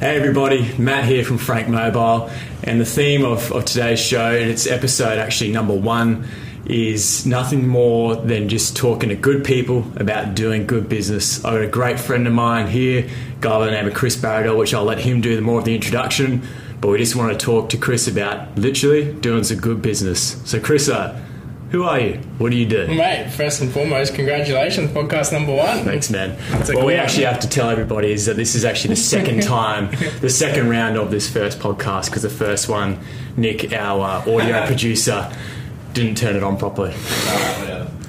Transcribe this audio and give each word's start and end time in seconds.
Hey 0.00 0.16
everybody, 0.16 0.78
Matt 0.78 1.06
here 1.06 1.24
from 1.24 1.38
Frank 1.38 1.66
Mobile, 1.66 2.30
and 2.62 2.80
the 2.80 2.84
theme 2.84 3.24
of, 3.24 3.50
of 3.50 3.64
today's 3.64 3.98
show, 3.98 4.30
and 4.30 4.48
it's 4.48 4.68
episode 4.68 5.18
actually 5.18 5.50
number 5.50 5.74
one, 5.74 6.24
is 6.66 7.26
nothing 7.26 7.66
more 7.66 8.14
than 8.14 8.48
just 8.48 8.76
talking 8.76 9.08
to 9.08 9.16
good 9.16 9.44
people 9.44 9.84
about 9.96 10.36
doing 10.36 10.68
good 10.68 10.88
business. 10.88 11.44
I've 11.44 11.54
got 11.54 11.62
a 11.62 11.66
great 11.66 11.98
friend 11.98 12.28
of 12.28 12.32
mine 12.32 12.68
here, 12.68 13.10
guy 13.40 13.58
by 13.58 13.64
the 13.64 13.72
name 13.72 13.88
of 13.88 13.94
Chris 13.94 14.16
Baradel, 14.16 14.56
which 14.56 14.72
I'll 14.72 14.84
let 14.84 15.00
him 15.00 15.20
do 15.20 15.40
more 15.40 15.58
of 15.58 15.64
the 15.64 15.74
introduction, 15.74 16.46
but 16.80 16.90
we 16.90 16.98
just 16.98 17.16
want 17.16 17.32
to 17.32 17.44
talk 17.44 17.68
to 17.70 17.76
Chris 17.76 18.06
about 18.06 18.56
literally 18.56 19.12
doing 19.14 19.42
some 19.42 19.58
good 19.58 19.82
business. 19.82 20.40
So 20.48 20.60
Chris, 20.60 20.88
uh, 20.88 21.20
who 21.70 21.84
are 21.84 22.00
you? 22.00 22.14
What 22.38 22.50
do 22.50 22.56
you 22.56 22.66
do? 22.66 22.86
Mate, 22.88 23.30
first 23.30 23.60
and 23.60 23.70
foremost, 23.70 24.14
congratulations, 24.14 24.90
podcast 24.90 25.32
number 25.32 25.54
one. 25.54 25.84
Thanks, 25.84 26.08
man. 26.10 26.30
What 26.52 26.86
we 26.86 26.94
one. 26.94 26.94
actually 26.94 27.24
have 27.24 27.40
to 27.40 27.48
tell 27.48 27.68
everybody 27.68 28.10
is 28.10 28.26
that 28.26 28.36
this 28.36 28.54
is 28.54 28.64
actually 28.64 28.94
the 28.94 29.00
second 29.00 29.42
time, 29.44 29.90
the 30.20 30.30
second 30.30 30.70
round 30.70 30.96
of 30.96 31.10
this 31.10 31.28
first 31.30 31.58
podcast, 31.58 32.06
because 32.06 32.22
the 32.22 32.30
first 32.30 32.68
one, 32.68 32.98
Nick, 33.36 33.72
our 33.72 34.24
uh, 34.26 34.34
audio 34.34 34.66
producer, 34.66 35.30
didn't 35.92 36.16
turn 36.16 36.36
it 36.36 36.42
on 36.42 36.56
properly. 36.56 36.94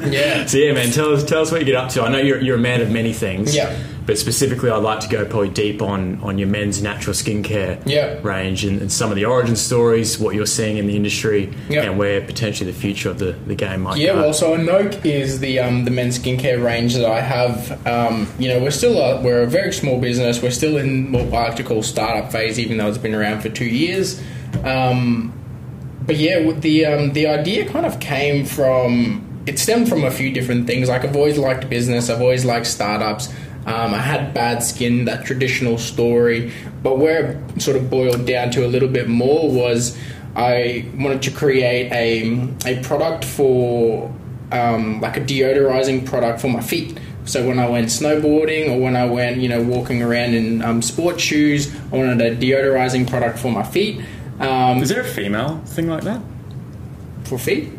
Yeah. 0.02 0.46
So 0.46 0.58
yeah, 0.58 0.72
man, 0.72 0.92
tell 0.92 1.14
us 1.14 1.24
tell 1.26 1.42
us 1.42 1.52
what 1.52 1.60
you 1.60 1.66
get 1.66 1.76
up 1.76 1.90
to. 1.92 2.04
I 2.04 2.10
know 2.10 2.20
you're, 2.20 2.40
you're 2.40 2.56
a 2.56 2.60
man 2.60 2.82
of 2.82 2.90
many 2.90 3.12
things. 3.12 3.54
Yeah. 3.54 3.78
But 4.10 4.18
specifically, 4.18 4.72
I'd 4.72 4.78
like 4.82 5.02
to 5.02 5.08
go 5.08 5.24
probably 5.24 5.50
deep 5.50 5.84
on 5.84 6.20
on 6.24 6.40
your 6.40 6.48
men's 6.48 6.82
natural 6.82 7.14
skincare 7.14 7.80
Yeah. 7.86 8.18
range 8.24 8.66
and, 8.66 8.82
and 8.82 8.92
some 8.92 9.12
of 9.12 9.16
the 9.16 9.26
origin 9.26 9.56
stories, 9.56 10.18
what 10.18 10.34
you're 10.34 10.48
seeing 10.48 10.78
in 10.78 10.88
the 10.88 10.96
industry, 10.96 11.54
Yeah. 11.70 11.84
and 11.84 12.00
where 12.00 12.20
potentially 12.20 12.72
the 12.72 12.76
future 12.76 13.12
of 13.12 13.20
the, 13.20 13.34
the 13.46 13.54
game 13.54 13.82
might 13.82 13.94
be. 13.94 14.02
Yeah, 14.02 14.14
go. 14.16 14.22
well, 14.22 14.34
so 14.34 14.56
Anoque 14.56 15.06
is 15.06 15.42
the 15.42 15.60
um, 15.60 15.86
the 15.86 15.92
men's 15.92 16.18
skincare 16.18 16.60
range 16.60 16.96
that 16.96 17.06
I 17.06 17.22
have. 17.22 17.86
Um, 17.86 18.28
you 18.40 18.48
know, 18.48 18.58
we're 18.58 18.72
still 18.72 18.98
a, 18.98 19.22
we're 19.22 19.44
a 19.44 19.48
very 19.48 19.72
small 19.72 20.00
business. 20.02 20.42
We're 20.42 20.50
still 20.50 20.78
in 20.78 21.12
what 21.12 21.26
I 21.32 21.50
like 21.50 21.56
to 21.58 21.64
call 21.64 21.84
startup 21.84 22.32
phase, 22.32 22.58
even 22.58 22.78
though 22.78 22.88
it's 22.88 22.98
been 22.98 23.14
around 23.14 23.42
for 23.42 23.50
two 23.50 23.66
years. 23.84 24.20
Um, 24.64 25.34
but 26.08 26.16
yeah, 26.16 26.52
the 26.54 26.88
um, 26.88 27.14
the 27.14 27.28
idea 27.28 27.70
kind 27.70 27.86
of 27.86 28.00
came 28.00 28.44
from 28.44 29.22
it 29.46 29.60
stemmed 29.60 29.88
from 29.88 30.04
a 30.04 30.10
few 30.10 30.32
different 30.32 30.66
things. 30.66 30.90
Like 30.90 31.04
I've 31.06 31.16
always 31.16 31.38
liked 31.38 31.70
business. 31.70 32.10
I've 32.10 32.22
always 32.22 32.44
liked 32.44 32.66
startups. 32.66 33.30
Um, 33.66 33.94
I 33.94 33.98
had 34.00 34.34
bad 34.34 34.64
skin, 34.64 35.06
that 35.06 35.26
traditional 35.26 35.78
story. 35.78 36.52
But 36.82 36.98
where 36.98 37.32
it 37.56 37.62
sort 37.62 37.78
of 37.78 37.90
boiled 37.90 38.26
down 38.26 38.52
to 38.52 38.66
a 38.66 38.70
little 38.70 38.90
bit 38.90 39.08
more 39.08 39.52
was 39.52 39.98
I 40.36 40.86
wanted 40.98 41.22
to 41.24 41.32
create 41.32 41.92
a 41.92 42.48
a 42.66 42.82
product 42.84 43.26
for 43.26 44.14
um, 44.52 45.02
like 45.02 45.18
a 45.18 45.22
deodorizing 45.22 46.06
product 46.06 46.42
for 46.42 46.48
my 46.48 46.62
feet. 46.62 46.98
So 47.26 47.48
when 47.48 47.60
I 47.60 47.70
went 47.70 47.88
snowboarding 47.88 48.70
or 48.72 48.80
when 48.80 48.96
I 48.96 49.06
went, 49.06 49.38
you 49.38 49.50
know, 49.50 49.62
walking 49.62 50.02
around 50.02 50.34
in 50.34 50.64
um, 50.64 50.82
sports 50.82 51.22
shoes, 51.22 51.72
I 51.92 51.98
wanted 51.98 52.22
a 52.22 52.36
deodorizing 52.36 53.08
product 53.08 53.38
for 53.38 53.52
my 53.52 53.64
feet. 53.64 54.02
Um, 54.40 54.82
Is 54.82 54.90
there 54.90 55.02
a 55.02 55.06
female 55.06 55.60
thing 55.66 55.88
like 55.88 56.04
that? 56.06 56.22
for 57.26 57.38
feet? 57.38 57.70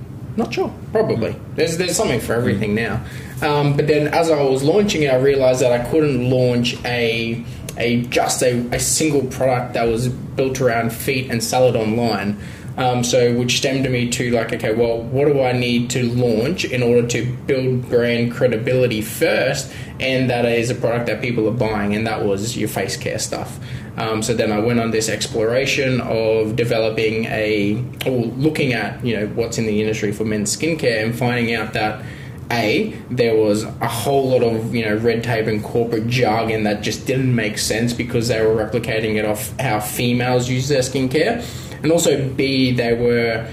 Not 0.40 0.54
sure. 0.54 0.72
Probably. 0.90 1.36
There's 1.54 1.76
there's 1.76 1.94
something 1.94 2.18
for 2.18 2.32
everything 2.32 2.74
now. 2.74 3.04
Um, 3.42 3.76
but 3.76 3.86
then 3.86 4.08
as 4.08 4.30
I 4.30 4.42
was 4.42 4.62
launching 4.62 5.02
it, 5.02 5.12
I 5.12 5.16
realized 5.16 5.60
that 5.60 5.70
I 5.70 5.84
couldn't 5.90 6.30
launch 6.30 6.82
a 6.82 7.44
a 7.76 8.02
just 8.04 8.42
a, 8.42 8.66
a 8.72 8.80
single 8.80 9.24
product 9.26 9.74
that 9.74 9.84
was 9.84 10.08
built 10.08 10.58
around 10.62 10.94
feet 10.94 11.30
and 11.30 11.42
it 11.68 11.76
online. 11.76 12.38
Um, 12.76 13.04
so 13.04 13.34
which 13.34 13.58
stemmed 13.58 13.90
me 13.90 14.08
to 14.10 14.30
like, 14.30 14.52
okay, 14.52 14.72
well, 14.72 15.02
what 15.02 15.26
do 15.26 15.42
I 15.42 15.52
need 15.52 15.90
to 15.90 16.04
launch 16.04 16.64
in 16.64 16.82
order 16.82 17.06
to 17.08 17.26
build 17.46 17.88
brand 17.88 18.32
credibility 18.32 19.02
first, 19.02 19.72
and 19.98 20.30
that 20.30 20.44
is 20.44 20.70
a 20.70 20.74
product 20.74 21.06
that 21.06 21.20
people 21.20 21.48
are 21.48 21.52
buying, 21.52 21.94
and 21.94 22.06
that 22.06 22.24
was 22.24 22.56
your 22.56 22.68
face 22.68 22.96
care 22.96 23.18
stuff. 23.18 23.58
Um, 23.96 24.22
so 24.22 24.32
then 24.32 24.52
I 24.52 24.60
went 24.60 24.80
on 24.80 24.92
this 24.92 25.08
exploration 25.08 26.00
of 26.00 26.56
developing 26.56 27.26
a, 27.26 27.84
or 28.06 28.26
looking 28.26 28.72
at 28.72 29.04
you 29.04 29.16
know 29.16 29.26
what's 29.28 29.58
in 29.58 29.66
the 29.66 29.80
industry 29.80 30.12
for 30.12 30.24
men's 30.24 30.56
skincare, 30.56 31.04
and 31.04 31.16
finding 31.16 31.54
out 31.54 31.72
that 31.74 32.04
a 32.50 32.90
there 33.10 33.36
was 33.36 33.62
a 33.64 33.88
whole 33.88 34.30
lot 34.30 34.42
of 34.42 34.74
you 34.74 34.84
know 34.84 34.96
red 34.96 35.22
tape 35.22 35.46
and 35.46 35.62
corporate 35.62 36.08
jargon 36.08 36.64
that 36.64 36.82
just 36.82 37.06
didn't 37.06 37.34
make 37.34 37.58
sense 37.58 37.92
because 37.92 38.28
they 38.28 38.44
were 38.44 38.54
replicating 38.54 39.16
it 39.16 39.24
off 39.24 39.56
how 39.58 39.78
females 39.80 40.48
use 40.48 40.68
their 40.68 40.82
skincare, 40.82 41.44
and 41.82 41.92
also 41.92 42.28
b 42.30 42.72
they 42.72 42.92
were 42.94 43.48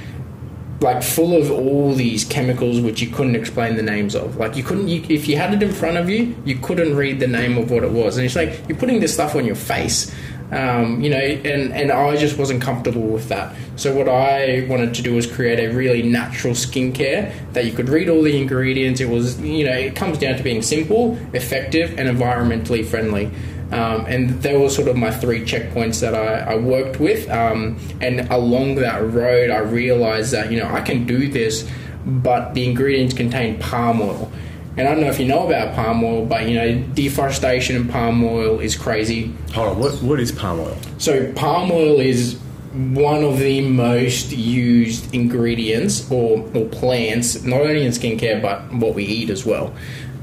like 0.82 1.02
full 1.02 1.36
of 1.36 1.50
all 1.50 1.94
these 1.94 2.24
chemicals 2.24 2.80
which 2.80 3.02
you 3.02 3.10
couldn't 3.10 3.36
explain 3.36 3.76
the 3.76 3.84
names 3.84 4.16
of. 4.16 4.38
Like 4.38 4.56
you 4.56 4.64
couldn't, 4.64 4.88
you, 4.88 5.04
if 5.10 5.28
you 5.28 5.38
had 5.38 5.54
it 5.54 5.64
in 5.64 5.72
front 5.72 5.98
of 5.98 6.10
you, 6.10 6.36
you 6.46 6.58
couldn't 6.58 6.96
read 6.96 7.20
the 7.20 7.28
name 7.28 7.58
of 7.58 7.72
what 7.72 7.84
it 7.84 7.92
was. 7.92 8.18
And 8.18 8.26
it's 8.26 8.36
like 8.36 8.62
you're 8.68 8.78
putting 8.78 9.00
this 9.00 9.14
stuff 9.14 9.36
on 9.36 9.46
your 9.46 9.56
face, 9.56 10.14
um, 10.52 11.02
you 11.02 11.10
know. 11.10 11.18
And 11.18 11.74
and 11.74 11.92
I 11.92 12.16
just 12.16 12.38
wasn't 12.38 12.62
comfortable 12.62 13.02
with 13.02 13.28
that. 13.30 13.56
So 13.76 13.96
what 13.96 14.08
I 14.08 14.66
wanted 14.70 14.94
to 14.96 15.02
do 15.02 15.16
was 15.16 15.26
create 15.26 15.59
a 15.59 15.74
really 15.74 16.04
natural 16.04 16.54
skincare 16.54 17.34
that 17.54 17.66
you 17.66 17.72
could 17.72 17.90
read 17.90 18.09
all 18.09 18.22
the 18.22 18.40
ingredients. 18.40 19.00
It 19.02 19.09
was, 19.09 19.40
you 19.42 19.66
know, 19.66 19.74
it 19.74 19.96
comes 19.96 20.18
down 20.20 20.38
to 20.38 20.44
being 20.44 20.62
simple, 20.62 21.18
effective, 21.34 21.98
and 21.98 22.08
environmentally 22.08 22.86
friendly. 22.86 23.32
Um, 23.72 24.05
and 24.05 24.41
they 24.41 24.55
were 24.55 24.69
sort 24.69 24.88
of 24.88 24.95
my 24.95 25.11
three 25.11 25.41
checkpoints 25.41 26.00
that 26.00 26.16
I, 26.16 26.53
I 26.53 26.55
worked 26.55 27.00
with. 27.00 27.29
Um, 27.29 27.78
and 28.00 28.22
along 28.31 28.75
that 28.75 29.03
road, 29.03 29.50
I 29.50 29.59
realized 29.59 30.31
that 30.31 30.51
you 30.51 30.59
know 30.59 30.67
I 30.67 30.81
can 30.81 31.05
do 31.05 31.28
this, 31.28 31.69
but 32.05 32.53
the 32.53 32.67
ingredients 32.67 33.13
contain 33.13 33.59
palm 33.59 34.01
oil. 34.01 34.31
And 34.78 34.88
I 34.88 34.91
don't 34.91 35.01
know 35.01 35.09
if 35.09 35.19
you 35.19 35.25
know 35.25 35.47
about 35.47 35.75
palm 35.75 36.03
oil, 36.03 36.25
but 36.25 36.47
you 36.47 36.55
know 36.55 36.81
deforestation 36.94 37.75
and 37.75 37.89
palm 37.89 38.23
oil 38.23 38.59
is 38.59 38.75
crazy. 38.75 39.33
Hold 39.53 39.69
on, 39.69 39.79
what, 39.79 39.94
what 40.01 40.19
is 40.19 40.31
palm 40.31 40.59
oil? 40.59 40.78
So 40.97 41.34
palm 41.34 41.72
oil 41.72 41.99
is 41.99 42.39
one 42.73 43.23
of 43.23 43.39
the 43.39 43.61
most 43.61 44.31
used 44.31 45.13
ingredients 45.13 46.09
or, 46.11 46.47
or 46.53 46.67
plants, 46.67 47.44
not 47.44 47.61
only 47.61 47.85
in 47.85 47.91
skincare 47.91 48.41
but 48.41 48.72
what 48.72 48.94
we 48.94 49.03
eat 49.03 49.29
as 49.29 49.45
well. 49.45 49.73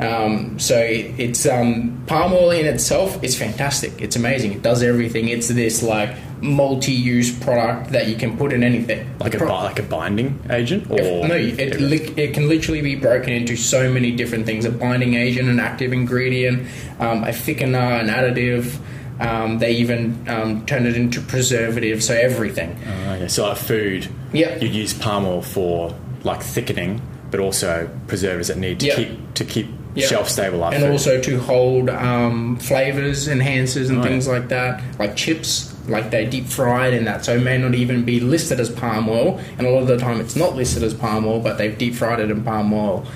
Um, 0.00 0.58
so 0.58 0.76
it's 0.78 1.46
um, 1.46 2.02
palm 2.06 2.32
oil 2.32 2.50
in 2.50 2.66
itself 2.66 3.22
is 3.22 3.38
fantastic. 3.38 3.92
It's 4.02 4.16
amazing. 4.16 4.52
It 4.52 4.62
does 4.62 4.82
everything. 4.82 5.28
It's 5.28 5.48
this 5.48 5.82
like 5.82 6.16
multi-use 6.42 7.36
product 7.38 7.90
that 7.92 8.06
you 8.08 8.16
can 8.16 8.36
put 8.36 8.52
in 8.52 8.62
anything. 8.62 9.08
Like 9.18 9.34
a 9.34 9.38
Pro- 9.38 9.54
like 9.62 9.78
a 9.78 9.82
binding 9.84 10.40
agent, 10.50 10.90
or 10.90 11.00
if- 11.00 11.28
no, 11.28 11.34
it, 11.36 11.80
li- 11.80 12.12
it 12.16 12.34
can 12.34 12.48
literally 12.48 12.82
be 12.82 12.96
broken 12.96 13.32
into 13.32 13.56
so 13.56 13.90
many 13.92 14.10
different 14.12 14.46
things: 14.46 14.64
a 14.64 14.70
binding 14.70 15.14
agent, 15.14 15.48
an 15.48 15.60
active 15.60 15.92
ingredient, 15.92 16.66
um, 16.98 17.24
a 17.24 17.28
thickener, 17.28 18.00
an 18.00 18.08
additive. 18.08 18.76
Um, 19.20 19.60
they 19.60 19.74
even 19.76 20.24
um, 20.28 20.66
turn 20.66 20.86
it 20.86 20.96
into 20.96 21.20
preservative, 21.20 22.02
so 22.02 22.14
everything. 22.14 22.76
Okay, 23.08 23.28
so 23.28 23.46
like 23.48 23.58
food, 23.58 24.08
Yeah. 24.32 24.56
you'd 24.58 24.74
use 24.74 24.92
palm 24.92 25.24
oil 25.24 25.40
for 25.40 25.94
like 26.24 26.42
thickening, 26.42 27.00
but 27.30 27.38
also 27.38 27.88
preservers 28.08 28.48
that 28.48 28.58
need 28.58 28.80
to 28.80 28.86
Yeah. 28.86 28.96
keep 28.96 29.34
to 29.34 29.44
keep 29.44 29.68
Yeah. 29.94 30.06
shelf 30.06 30.28
stable. 30.28 30.64
And 30.64 30.82
food. 30.82 30.90
also 30.90 31.20
to 31.20 31.38
hold 31.38 31.88
um, 31.88 32.56
flavors, 32.56 33.28
enhancers, 33.28 33.90
and 33.90 34.02
things 34.02 34.26
like 34.26 34.48
that, 34.48 34.82
like 34.98 35.14
chips, 35.14 35.72
like 35.88 36.10
they 36.10 36.26
deep 36.26 36.46
fried 36.46 36.94
and 36.94 37.06
that, 37.06 37.24
so 37.24 37.36
it 37.36 37.42
may 37.42 37.58
not 37.58 37.74
even 37.74 38.04
be 38.04 38.18
listed 38.20 38.58
as 38.58 38.70
palm 38.70 39.08
oil. 39.08 39.38
And 39.58 39.66
a 39.66 39.70
lot 39.70 39.82
of 39.82 39.88
the 39.88 39.96
time, 39.96 40.20
it's 40.20 40.36
not 40.36 40.56
listed 40.56 40.82
as 40.82 40.94
palm 40.94 41.26
oil, 41.26 41.40
but 41.40 41.58
they've 41.58 41.76
deep 41.76 41.94
fried 41.94 42.20
it 42.20 42.30
in 42.30 42.42
palm 42.42 42.72
oil. 42.72 43.06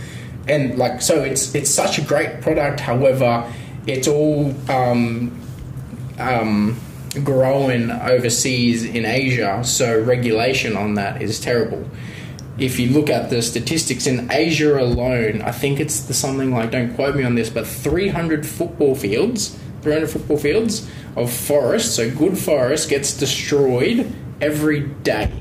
And 0.46 0.78
like, 0.78 1.02
so 1.02 1.22
it's 1.22 1.54
it's 1.54 1.70
such 1.70 1.98
a 1.98 2.02
great 2.02 2.40
product. 2.40 2.80
However, 2.80 3.52
it's 3.86 4.06
all 4.06 4.54
um, 4.70 5.38
um, 6.18 6.78
growing 7.24 7.90
overseas 7.90 8.84
in 8.84 9.04
Asia, 9.04 9.62
so 9.64 10.00
regulation 10.00 10.76
on 10.76 10.94
that 10.94 11.22
is 11.22 11.40
terrible. 11.40 11.88
If 12.58 12.78
you 12.80 12.90
look 12.90 13.08
at 13.08 13.30
the 13.30 13.40
statistics 13.42 14.06
in 14.06 14.30
Asia 14.32 14.78
alone, 14.80 15.42
I 15.42 15.52
think 15.52 15.78
it's 15.80 16.00
the, 16.00 16.14
something 16.14 16.50
like, 16.52 16.70
don't 16.72 16.94
quote 16.94 17.14
me 17.14 17.22
on 17.22 17.34
this, 17.36 17.50
but 17.50 17.66
300 17.66 18.44
football 18.44 18.94
fields, 18.96 19.56
300 19.82 20.08
football 20.08 20.36
fields 20.38 20.88
of 21.16 21.32
forest, 21.32 21.94
so 21.94 22.10
good 22.10 22.36
forest, 22.36 22.88
gets 22.90 23.16
destroyed 23.16 24.12
every 24.40 24.80
day. 24.80 25.32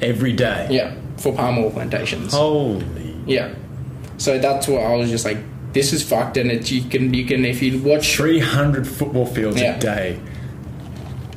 every 0.00 0.32
day. 0.32 0.68
Yeah, 0.70 0.94
for 1.16 1.32
palm 1.34 1.58
oil 1.58 1.70
plantations. 1.70 2.32
Holy. 2.32 3.16
Yeah. 3.26 3.54
So 4.18 4.38
that's 4.38 4.68
what 4.68 4.82
I 4.82 4.94
was 4.96 5.10
just 5.10 5.24
like, 5.24 5.38
this 5.72 5.92
is 5.92 6.02
fucked, 6.08 6.36
and 6.36 6.50
it's 6.50 6.70
you 6.70 6.82
can 6.88 7.14
you 7.14 7.24
can 7.24 7.44
if 7.44 7.62
you 7.62 7.82
watch 7.82 8.14
300 8.16 8.86
football 8.86 9.26
fields 9.26 9.60
Yeah. 9.60 9.76
a 9.76 9.80
day. 9.80 10.20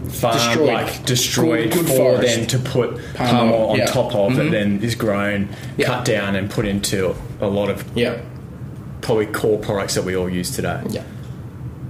Farm, 0.10 0.34
Destroyed. 0.38 0.68
like 0.74 1.06
destroyed 1.06 1.64
Good- 1.72 1.80
good 1.80 1.88
for 1.88 1.96
forest. 1.96 2.36
then 2.36 2.46
to 2.48 2.60
put 2.60 2.98
Palm 3.16 3.28
palm, 3.30 3.52
oil, 3.52 3.70
on 3.72 3.78
yeah. 3.78 3.86
top 3.86 4.14
of 4.16 4.32
Mhm. 4.32 4.36
that 4.38 4.52
then 4.52 4.80
is 4.82 4.96
grown, 4.96 5.50
Yeah. 5.78 5.88
cut 5.88 6.06
down 6.06 6.36
and 6.36 6.50
put 6.50 6.66
into 6.66 7.16
a 7.42 7.48
lot 7.48 7.70
of 7.70 7.84
yeah 7.96 8.16
probably 9.02 9.26
core 9.28 9.60
products 9.60 9.94
that 9.96 10.04
we 10.04 10.16
all 10.16 10.30
use 10.30 10.52
today. 10.52 10.78
yeah. 10.90 11.02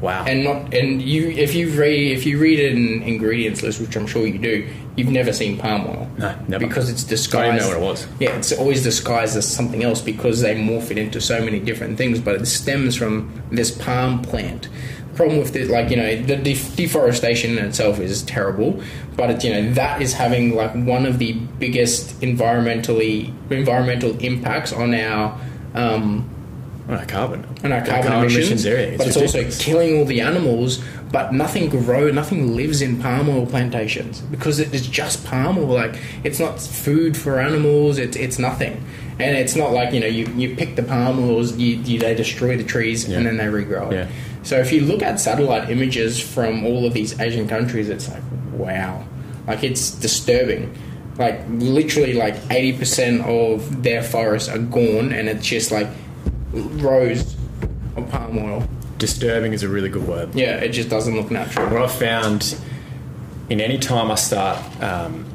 Wow. 0.01 0.25
and 0.27 0.43
not 0.43 0.73
and 0.73 1.01
you 1.01 1.29
if 1.29 1.55
you 1.55 1.69
read 1.69 2.11
if 2.11 2.25
you 2.25 2.37
read 2.37 2.59
an 2.59 3.01
ingredients 3.03 3.63
list, 3.63 3.79
which 3.81 3.95
I'm 3.95 4.05
sure 4.07 4.27
you 4.27 4.37
do, 4.37 4.65
you've 4.95 5.09
never 5.09 5.33
seen 5.33 5.57
palm 5.57 5.87
oil. 5.87 6.09
No, 6.17 6.35
never. 6.47 6.65
Because 6.67 6.89
it's 6.89 7.05
I 7.05 7.09
disguised. 7.09 7.59
didn't 7.59 7.71
know 7.71 7.79
what 7.79 7.83
it 7.85 7.89
was. 7.89 8.07
Yeah, 8.19 8.37
it's 8.37 8.51
always 8.51 8.83
disguised 8.83 9.35
as 9.37 9.47
something 9.51 9.83
else 9.83 10.01
because 10.01 10.41
they 10.41 10.55
morph 10.55 10.91
it 10.91 10.97
into 10.97 11.19
so 11.21 11.43
many 11.43 11.59
different 11.59 11.97
things. 11.97 12.19
But 12.19 12.35
it 12.35 12.45
stems 12.45 12.95
from 12.95 13.41
this 13.51 13.71
palm 13.71 14.21
plant. 14.21 14.69
problem 15.15 15.39
with 15.39 15.53
the 15.53 15.65
like 15.65 15.89
you 15.89 15.95
know 15.97 16.21
the 16.23 16.35
def- 16.35 16.75
deforestation 16.75 17.57
in 17.57 17.65
itself 17.65 17.99
is 17.99 18.21
terrible, 18.23 18.81
but 19.15 19.29
it, 19.29 19.43
you 19.43 19.53
know 19.53 19.73
that 19.73 20.01
is 20.01 20.13
having 20.13 20.55
like 20.55 20.73
one 20.73 21.05
of 21.05 21.19
the 21.19 21.33
biggest 21.59 22.19
environmentally 22.21 23.33
environmental 23.51 24.17
impacts 24.19 24.73
on 24.73 24.93
our 24.93 25.39
um, 25.73 26.29
on 26.87 26.95
our 26.97 27.05
carbon. 27.05 27.45
on 27.63 27.71
our 27.71 27.81
The 27.81 27.89
carbon, 27.91 28.13
emissions, 28.31 28.65
area. 28.65 28.97
but 28.97 29.07
it's 29.07 29.17
also 29.17 29.43
killing 29.63 29.97
all 29.99 30.05
the 30.05 30.21
animals. 30.21 30.83
But 31.11 31.33
nothing 31.33 31.69
grow, 31.69 32.11
nothing 32.11 32.55
lives 32.55 32.81
in 32.81 32.99
palm 33.01 33.29
oil 33.29 33.45
plantations 33.45 34.19
because 34.21 34.59
it 34.59 34.73
is 34.73 34.85
just 34.87 35.23
palm 35.25 35.57
oil. 35.57 35.65
Like 35.67 35.95
it's 36.23 36.39
not 36.39 36.59
food 36.59 37.15
for 37.15 37.39
animals. 37.39 37.97
It's 37.97 38.17
it's 38.17 38.37
nothing, 38.37 38.83
and 39.19 39.37
it's 39.37 39.55
not 39.55 39.71
like 39.71 39.93
you 39.93 39.99
know 40.01 40.07
you, 40.07 40.25
you 40.35 40.55
pick 40.55 40.75
the 40.75 40.83
palm 40.83 41.19
oils, 41.19 41.55
you, 41.57 41.77
you 41.77 41.99
they 41.99 42.13
destroy 42.15 42.57
the 42.57 42.63
trees 42.65 43.07
Yeah. 43.07 43.17
and 43.17 43.25
then 43.25 43.37
they 43.37 43.45
regrow 43.45 43.91
it. 43.91 43.95
Yeah. 43.95 44.07
So 44.43 44.57
if 44.59 44.71
you 44.71 44.81
look 44.81 45.01
at 45.01 45.19
satellite 45.19 45.69
images 45.71 46.19
from 46.19 46.65
all 46.65 46.85
of 46.85 46.93
these 46.93 47.19
Asian 47.19 47.47
countries, 47.47 47.87
it's 47.89 48.09
like 48.09 48.21
wow, 48.53 49.05
like 49.47 49.63
it's 49.63 49.91
disturbing. 49.91 50.75
Like 51.17 51.39
literally, 51.49 52.13
like 52.13 52.35
eighty 52.51 52.77
percent 52.77 53.21
of 53.25 53.83
their 53.83 54.03
forests 54.03 54.49
are 54.49 54.57
gone, 54.59 55.13
and 55.13 55.29
it's 55.29 55.45
just 55.45 55.71
like 55.71 55.87
rows 56.61 57.35
of 57.95 58.09
palm 58.09 58.37
oil. 58.37 58.67
Disturbing 58.97 59.53
is 59.53 59.63
a 59.63 59.69
really 59.69 59.89
good 59.89 60.07
word. 60.07 60.33
Yeah, 60.35 60.57
it 60.57 60.69
just 60.69 60.89
doesn't 60.89 61.15
look 61.15 61.29
natural. 61.31 61.67
What 61.69 61.81
I've 61.81 61.91
found 61.91 62.57
in 63.49 63.59
any 63.61 63.77
time 63.77 64.09
I 64.09 64.15
start 64.15 64.57
um, 64.81 65.25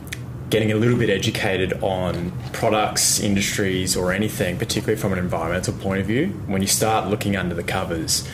getting 0.48 0.72
a 0.72 0.74
little 0.74 0.98
bit 0.98 1.10
educated 1.10 1.74
on 1.82 2.32
products, 2.52 3.20
industries, 3.20 3.96
or 3.96 4.12
anything, 4.12 4.56
particularly 4.58 5.00
from 5.00 5.12
an 5.12 5.18
environmental 5.18 5.74
point 5.74 6.00
of 6.00 6.06
view, 6.06 6.28
when 6.46 6.62
you 6.62 6.68
start 6.68 7.08
looking 7.08 7.36
under 7.36 7.54
the 7.54 7.62
covers, 7.62 8.26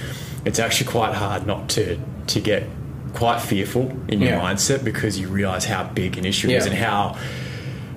it's 0.45 0.59
actually 0.59 0.91
quite 0.91 1.15
hard 1.15 1.47
not 1.47 1.69
to 1.71 1.99
to 2.29 2.41
get 2.41 2.65
quite 3.15 3.41
fearful 3.41 3.91
in 4.09 4.21
your 4.21 4.31
Yeah. 4.33 4.41
mindset 4.41 4.85
because 4.85 5.19
you 5.19 5.29
realize 5.29 5.65
how 5.65 5.85
big 5.85 6.19
an 6.19 6.25
issue 6.25 6.49
it 6.51 6.55
is 6.57 6.67
Yeah. 6.67 6.73
and 6.73 6.81
how 6.81 7.17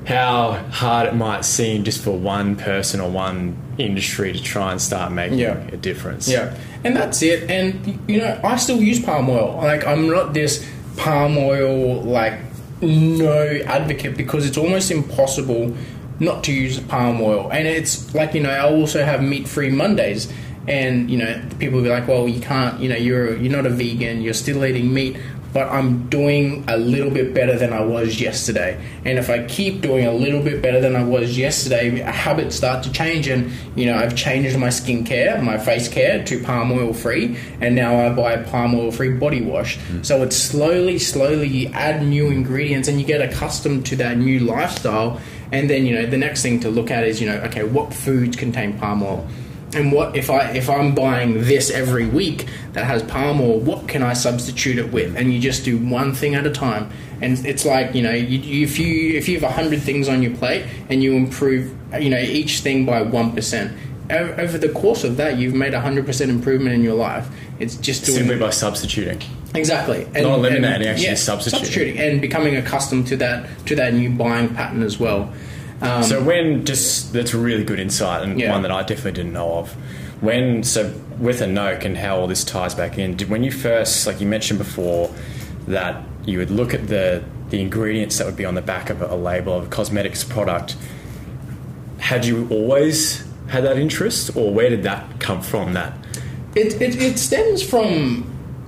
how 0.05 0.53
hard 0.71 1.07
it 1.07 1.15
might 1.15 1.45
seem 1.45 1.83
just 1.83 2.01
for 2.01 2.11
one 2.11 2.55
person 2.55 2.99
or 2.99 3.09
one 3.09 3.55
industry 3.77 4.33
to 4.33 4.41
try 4.41 4.71
and 4.71 4.81
start 4.81 5.11
making 5.11 5.39
Yeah. 5.39 5.57
a 5.71 5.77
difference. 5.77 6.27
Yeah, 6.27 6.55
and 6.83 6.95
that's 6.95 7.21
it. 7.21 7.49
And 7.49 7.99
you 8.07 8.17
know, 8.19 8.39
I 8.43 8.55
still 8.57 8.81
use 8.81 8.99
palm 8.99 9.29
oil. 9.29 9.59
Like 9.61 9.85
I'm 9.85 10.07
not 10.09 10.33
this 10.33 10.65
palm 10.97 11.37
oil 11.37 12.01
like 12.01 12.33
no 12.81 13.59
advocate 13.65 14.15
because 14.17 14.45
it's 14.45 14.57
almost 14.57 14.89
impossible 14.91 15.75
not 16.19 16.43
to 16.45 16.51
use 16.51 16.79
palm 16.79 17.21
oil. 17.21 17.49
And 17.51 17.67
it's 17.67 18.13
like 18.15 18.33
you 18.33 18.41
know, 18.41 18.49
I 18.49 18.59
also 18.61 19.03
have 19.03 19.21
meat 19.21 19.47
free 19.47 19.69
Mondays. 19.69 20.31
And 20.67 21.09
you 21.09 21.17
know, 21.17 21.41
people 21.57 21.77
will 21.77 21.83
be 21.83 21.89
like, 21.89 22.07
"Well, 22.07 22.27
you 22.27 22.39
can't. 22.41 22.79
You 22.79 22.89
know, 22.89 22.95
you're 22.95 23.35
you're 23.37 23.51
not 23.51 23.65
a 23.65 23.69
vegan. 23.71 24.21
You're 24.21 24.33
still 24.35 24.63
eating 24.65 24.93
meat." 24.93 25.17
But 25.53 25.67
I'm 25.69 26.07
doing 26.09 26.63
a 26.67 26.77
little 26.77 27.09
bit 27.09 27.33
better 27.33 27.57
than 27.57 27.73
I 27.73 27.81
was 27.81 28.21
yesterday. 28.21 28.79
And 29.05 29.17
if 29.17 29.29
I 29.29 29.45
keep 29.45 29.81
doing 29.81 30.05
a 30.05 30.13
little 30.13 30.41
bit 30.41 30.61
better 30.61 30.79
than 30.79 30.95
I 30.95 31.03
was 31.03 31.37
yesterday, 31.37 31.89
habits 31.99 32.55
start 32.55 32.83
to 32.83 32.91
change. 32.91 33.27
And 33.27 33.51
you 33.75 33.85
know, 33.85 33.95
I've 33.95 34.15
changed 34.15 34.57
my 34.57 34.67
skincare, 34.67 35.41
my 35.41 35.57
face 35.57 35.87
care 35.87 36.23
to 36.25 36.43
palm 36.43 36.71
oil 36.71 36.93
free, 36.93 37.37
and 37.61 37.75
now 37.75 38.05
I 38.05 38.09
buy 38.13 38.37
palm 38.37 38.75
oil 38.75 38.91
free 38.91 39.11
body 39.11 39.41
wash. 39.41 39.77
Hmm. 39.77 40.03
So 40.03 40.21
it's 40.23 40.35
slowly, 40.35 40.99
slowly 40.99 41.47
you 41.47 41.69
add 41.69 42.05
new 42.05 42.27
ingredients 42.27 42.87
and 42.87 42.99
you 42.99 43.05
get 43.05 43.21
accustomed 43.21 43.85
to 43.87 43.95
that 43.97 44.17
new 44.17 44.39
lifestyle. 44.39 45.19
And 45.51 45.69
then 45.69 45.85
you 45.85 45.95
know, 45.95 46.05
the 46.05 46.17
next 46.17 46.41
thing 46.43 46.59
to 46.61 46.69
look 46.69 46.91
at 46.91 47.03
is 47.03 47.19
you 47.19 47.27
know, 47.27 47.37
okay, 47.45 47.63
what 47.63 47.93
foods 47.93 48.35
contain 48.35 48.77
palm 48.77 49.03
oil? 49.03 49.27
And 49.73 49.91
what 49.91 50.15
if 50.15 50.29
I 50.29 50.51
if 50.51 50.69
I'm 50.69 50.95
buying 50.95 51.41
this 51.41 51.69
every 51.69 52.07
week 52.07 52.47
that 52.73 52.85
has 52.85 53.03
palm 53.03 53.39
oil, 53.41 53.59
what 53.59 53.87
can 53.87 54.03
I 54.03 54.13
substitute 54.13 54.77
it 54.77 54.91
with? 54.91 55.15
And 55.15 55.33
you 55.33 55.39
just 55.39 55.63
do 55.65 55.77
one 55.77 56.13
thing 56.13 56.35
at 56.35 56.45
a 56.45 56.51
time. 56.51 56.89
And 57.21 57.45
it's 57.45 57.65
like 57.65 57.93
you 57.93 58.01
know, 58.01 58.13
you, 58.13 58.39
you, 58.39 58.63
if 58.63 58.79
you 58.79 59.17
if 59.17 59.27
you 59.27 59.39
have 59.39 59.51
hundred 59.51 59.81
things 59.81 60.07
on 60.09 60.23
your 60.23 60.35
plate 60.35 60.65
and 60.89 61.03
you 61.03 61.13
improve, 61.13 61.75
you 61.99 62.09
know, 62.09 62.19
each 62.19 62.59
thing 62.59 62.85
by 62.85 63.01
one 63.01 63.33
percent. 63.33 63.77
Over 64.11 64.57
the 64.57 64.69
course 64.69 65.03
of 65.03 65.17
that, 65.17 65.37
you've 65.37 65.53
made 65.53 65.75
a 65.75 65.81
hundred 65.81 66.07
percent 66.07 66.31
improvement 66.31 66.73
in 66.73 66.83
your 66.83 66.95
life. 66.95 67.27
It's 67.59 67.75
just 67.75 68.05
doing 68.05 68.19
Simply 68.19 68.39
by 68.39 68.49
substituting. 68.49 69.21
exactly, 69.53 70.05
and, 70.15 70.23
Not 70.23 70.39
eliminating, 70.39 70.87
and, 70.87 70.87
actually 70.87 71.15
substituting. 71.15 71.65
substituting, 71.65 71.97
and 71.99 72.21
becoming 72.21 72.55
accustomed 72.55 73.05
to 73.07 73.17
that 73.17 73.47
to 73.67 73.75
that 73.75 73.93
new 73.93 74.09
buying 74.09 74.49
pattern 74.55 74.81
as 74.81 74.99
well. 74.99 75.31
Um, 75.81 76.03
So 76.03 76.21
when 76.21 76.65
just 76.65 77.13
that's 77.13 77.33
a 77.33 77.37
really 77.37 77.63
good 77.63 77.79
insight 77.79 78.23
and 78.23 78.39
Yeah. 78.39 78.51
one 78.51 78.61
that 78.63 78.71
I 78.71 78.81
definitely 78.81 79.13
didn't 79.13 79.33
know 79.33 79.53
of. 79.59 79.75
When 80.21 80.63
so 80.63 80.91
with 81.19 81.41
a 81.41 81.45
Anoque 81.45 81.85
and 81.85 81.97
how 81.97 82.17
all 82.19 82.27
this 82.27 82.43
ties 82.43 82.75
back 82.75 82.97
in, 82.97 83.15
did 83.15 83.29
when 83.29 83.43
you 83.43 83.51
first 83.51 84.05
like 84.05 84.19
you 84.19 84.27
mentioned 84.27 84.59
before 84.59 85.09
that 85.67 85.95
you 86.25 86.37
would 86.39 86.51
look 86.51 86.73
at 86.73 86.87
the 86.87 87.23
the 87.49 87.61
ingredients 87.61 88.17
that 88.17 88.25
would 88.27 88.35
be 88.35 88.45
on 88.45 88.55
the 88.55 88.61
back 88.61 88.89
of 88.89 89.01
a 89.01 89.15
label 89.15 89.57
of 89.57 89.63
a 89.65 89.67
cosmetics 89.69 90.23
product, 90.23 90.75
had 91.99 92.25
you 92.25 92.47
always 92.51 93.23
had 93.47 93.63
that 93.63 93.77
interest 93.77 94.35
or 94.35 94.53
where 94.53 94.69
did 94.69 94.83
that 94.83 95.03
come 95.19 95.41
from 95.41 95.73
that 95.73 95.93
It, 96.55 96.79
it, 96.81 97.01
it 97.01 97.17
stems 97.17 97.63
from 97.63 98.25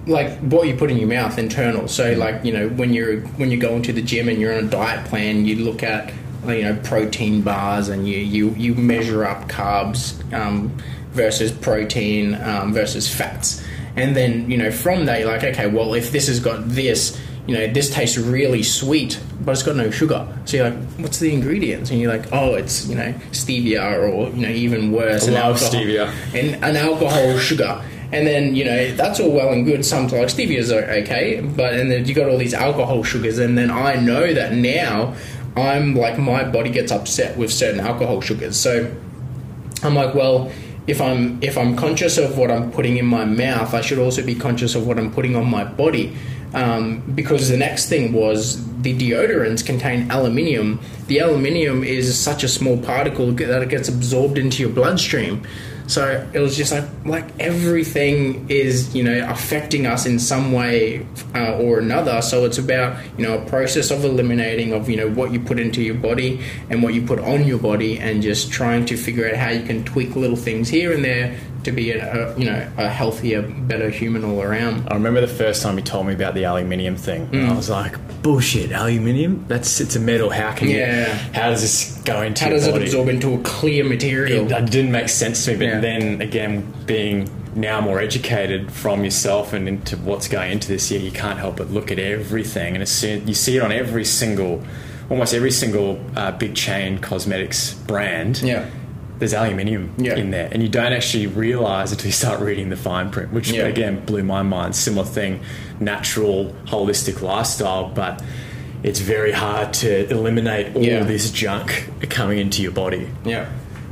like 0.08 0.40
what 0.40 0.68
you 0.68 0.76
put 0.76 0.90
in 0.90 0.98
your 0.98 1.08
mouth 1.08 1.38
internal. 1.38 1.88
So 1.88 2.14
like 2.14 2.44
you 2.46 2.54
know 2.54 2.70
when 2.70 2.94
you're 2.94 3.20
when 3.38 3.52
you 3.52 3.58
go 3.58 3.76
into 3.76 3.92
the 3.94 4.02
gym 4.02 4.30
and 4.30 4.40
you're 4.40 4.54
on 4.58 4.64
a 4.66 4.68
diet 4.68 5.06
plan, 5.06 5.46
you 5.46 5.58
look 5.58 5.84
at 5.84 6.12
you 6.48 6.64
know 6.64 6.76
protein 6.84 7.42
bars 7.42 7.90
and 7.90 8.08
you 8.08 8.18
you, 8.18 8.50
you 8.52 8.74
measure 8.76 9.26
up 9.26 9.48
carbs 9.50 10.16
um, 10.34 10.76
versus 11.12 11.52
protein 11.52 12.36
um, 12.42 12.74
versus 12.74 13.14
fats, 13.14 13.64
and 13.96 14.16
then 14.16 14.50
you 14.50 14.58
know 14.58 14.72
from 14.72 15.06
that 15.06 15.20
you're 15.20 15.28
like 15.32 15.44
okay 15.44 15.68
well 15.68 15.94
if 15.94 16.12
this 16.12 16.28
has 16.28 16.40
got 16.40 16.68
this. 16.70 17.20
You 17.48 17.58
know, 17.58 17.74
this 17.74 17.90
tastes 17.90 18.20
really 18.20 18.62
sweet, 18.62 19.20
but 19.44 19.54
it's 19.54 19.64
got 19.64 19.76
no 19.76 19.90
sugar. 19.90 20.28
So 20.46 20.58
you're 20.58 20.70
like, 20.70 20.80
what's 21.00 21.18
the 21.18 21.34
ingredients? 21.34 21.90
And 21.90 22.00
you're 22.00 22.16
like, 22.16 22.32
oh, 22.32 22.54
it's 22.54 22.86
you 22.88 22.94
know 22.94 23.12
stevia, 23.32 23.82
or 23.98 24.30
you 24.30 24.44
know 24.46 24.48
even 24.54 24.92
worse, 24.92 25.24
I 25.26 25.30
an 25.30 25.34
love 25.34 25.60
alcohol- 25.62 25.74
stevia. 25.74 26.14
and 26.36 26.64
an 26.64 26.78
alcohol 26.78 27.38
sugar. 27.40 27.82
And 28.12 28.28
then 28.28 28.56
you 28.56 28.64
know 28.64 28.92
that's 28.96 29.20
all 29.20 29.32
well 29.32 29.52
and 29.52 29.66
good. 29.66 29.84
Some 29.84 30.04
like 30.10 30.28
stevia's 30.28 30.72
are 30.72 30.84
okay, 30.84 31.42
but 31.42 31.74
and 31.74 31.90
then 31.90 32.06
you 32.06 32.14
got 32.14 32.30
all 32.30 32.38
these 32.38 32.54
alcohol 32.54 33.04
sugars, 33.04 33.40
and 33.40 33.58
then 33.58 33.72
I 33.72 33.96
know 33.96 34.32
that 34.34 34.54
now 34.54 35.16
I'm 35.56 35.96
like 35.96 36.18
my 36.18 36.44
body 36.44 36.70
gets 36.70 36.92
upset 36.92 37.38
with 37.38 37.52
certain 37.52 37.80
alcohol 37.80 38.22
sugars. 38.22 38.58
So 38.58 38.96
I'm 39.84 39.96
like, 39.96 40.16
well, 40.16 40.52
if 40.88 41.02
I'm 41.02 41.42
if 41.44 41.58
I'm 41.58 41.76
conscious 41.76 42.18
of 42.18 42.38
what 42.38 42.52
I'm 42.52 42.72
putting 42.72 42.98
in 42.98 43.06
my 43.06 43.26
mouth, 43.26 43.74
I 43.74 43.82
should 43.82 44.00
also 44.00 44.24
be 44.24 44.36
conscious 44.36 44.76
of 44.76 44.88
what 44.88 44.98
I'm 44.98 45.12
putting 45.12 45.36
on 45.36 45.50
my 45.50 45.64
body. 45.64 46.16
Um, 46.54 47.00
because 47.16 47.48
the 47.48 47.56
next 47.56 47.88
thing 47.88 48.12
was 48.12 48.66
the 48.82 48.98
deodorants 48.98 49.66
contain 49.66 50.12
aluminium. 50.12 50.82
The 51.08 51.20
aluminium 51.20 51.84
is 51.84 52.18
such 52.20 52.44
a 52.44 52.48
small 52.50 52.78
particle 52.78 53.32
that 53.32 53.62
it 53.62 53.70
gets 53.70 53.88
absorbed 53.88 54.38
into 54.38 54.62
your 54.62 54.72
bloodstream. 54.72 55.48
So 55.92 56.26
it 56.32 56.40
was 56.40 56.56
just 56.56 56.72
like 56.72 56.86
like 57.04 57.26
everything 57.38 58.50
is 58.50 58.96
you 58.96 59.04
know 59.04 59.28
affecting 59.30 59.86
us 59.86 60.06
in 60.06 60.20
some 60.20 60.54
way 60.54 61.06
uh, 61.36 61.58
or 61.58 61.80
another. 61.80 62.22
So 62.22 62.46
it's 62.46 62.58
about 62.58 62.98
you 63.18 63.28
know 63.28 63.38
a 63.40 63.46
process 63.46 63.92
of 63.92 64.06
eliminating 64.06 64.72
of 64.72 64.90
you 64.90 64.96
know 64.96 65.10
what 65.10 65.34
you 65.34 65.42
put 65.42 65.60
into 65.60 65.82
your 65.82 65.96
body 65.96 66.40
and 66.70 66.82
what 66.82 66.94
you 66.94 67.02
put 67.02 67.20
on 67.20 67.46
your 67.46 67.60
body, 67.60 68.00
and 68.00 68.22
just 68.22 68.54
trying 68.54 68.86
to 68.86 68.96
figure 68.96 69.28
out 69.28 69.36
how 69.36 69.50
you 69.50 69.64
can 69.64 69.84
tweak 69.84 70.16
little 70.16 70.38
things 70.38 70.70
here 70.70 70.94
and 70.94 71.04
there 71.04 71.38
to 71.66 71.74
be 71.74 71.92
a, 71.92 72.00
a 72.00 72.40
you 72.40 72.46
know 72.46 72.72
a 72.78 72.88
healthier, 72.88 73.42
better 73.42 73.90
human 73.90 74.24
all 74.24 74.42
around. 74.42 74.88
I 74.90 74.94
remember 74.94 75.20
the 75.20 75.28
first 75.28 75.62
time 75.62 75.78
you 75.78 75.84
told 75.84 76.08
me 76.08 76.14
about 76.14 76.36
the 76.36 76.46
aluminium 76.46 76.96
thing. 76.96 77.28
Mm. 77.28 77.50
I 77.50 77.54
was 77.54 77.70
like, 77.70 77.98
bullshit, 78.22 78.72
aluminium? 78.72 79.46
That's 79.48 79.80
it's 79.82 79.96
a 79.96 80.00
metal. 80.00 80.30
How 80.30 80.52
can 80.52 80.70
Yeah. 80.70 81.08
you? 81.08 81.14
How 81.34 81.50
does 81.50 81.62
this 81.62 81.98
go 82.06 82.22
into 82.22 82.44
How 82.44 82.50
does 82.52 82.68
it 82.68 82.76
absorb 82.82 83.10
into 83.10 83.34
a 83.34 83.40
clear 83.40 83.84
material? 83.84 84.46
It, 84.46 84.50
that 84.50 84.70
didn't 84.72 84.92
make 84.92 85.10
sense 85.10 85.46
to 85.46 85.52
me. 85.52 85.58
But 85.58 85.66
Yeah. 85.66 85.80
then 85.80 86.22
again, 86.22 86.64
being 86.86 87.30
now 87.56 87.82
more 87.82 88.00
educated 88.00 88.72
from 88.72 89.04
yourself 89.04 89.54
and 89.54 89.68
into 89.68 89.98
what's 89.98 90.28
going 90.28 90.52
into 90.52 90.68
this, 90.68 90.90
yeah, 90.92 91.00
you 91.00 91.12
can't 91.12 91.38
help 91.40 91.58
but 91.58 91.72
look 91.72 91.92
at 91.92 92.00
everything, 92.00 92.76
and 92.76 92.82
as 92.82 92.90
soon, 92.90 93.28
you 93.28 93.34
see 93.34 93.58
it 93.58 93.62
on 93.62 93.72
every 93.74 94.06
single, 94.06 94.64
almost 95.10 95.34
every 95.34 95.52
single 95.52 96.00
uh, 96.16 96.32
big 96.32 96.56
chain 96.56 96.98
cosmetics 97.00 97.74
brand. 97.88 98.42
yeah. 98.42 98.66
There's 99.22 99.36
aluminium 99.36 99.92
Yeah. 100.00 100.16
in 100.16 100.32
there, 100.32 100.50
and 100.52 100.64
you 100.64 100.68
don't 100.68 100.94
actually 100.94 101.28
realize 101.28 101.92
until 101.92 102.08
you 102.08 102.12
start 102.12 102.40
reading 102.42 102.70
the 102.72 102.76
fine 102.76 103.12
print, 103.12 103.32
which 103.32 103.52
Yeah. 103.52 103.68
again 103.68 104.02
blew 104.04 104.24
my 104.24 104.42
mind. 104.42 104.76
Similar 104.76 105.06
thing, 105.06 105.42
natural, 105.80 106.56
holistic 106.66 107.22
lifestyle, 107.22 107.92
but 107.94 108.20
it's 108.82 109.00
very 109.00 109.32
hard 109.32 109.74
to 109.74 110.10
eliminate 110.10 110.76
all 110.76 110.82
Yeah. 110.82 111.04
this 111.04 111.30
junk 111.30 111.88
coming 112.10 112.40
into 112.40 112.64
your 112.64 112.72
body. 112.72 113.10
Yeah. 113.24 113.46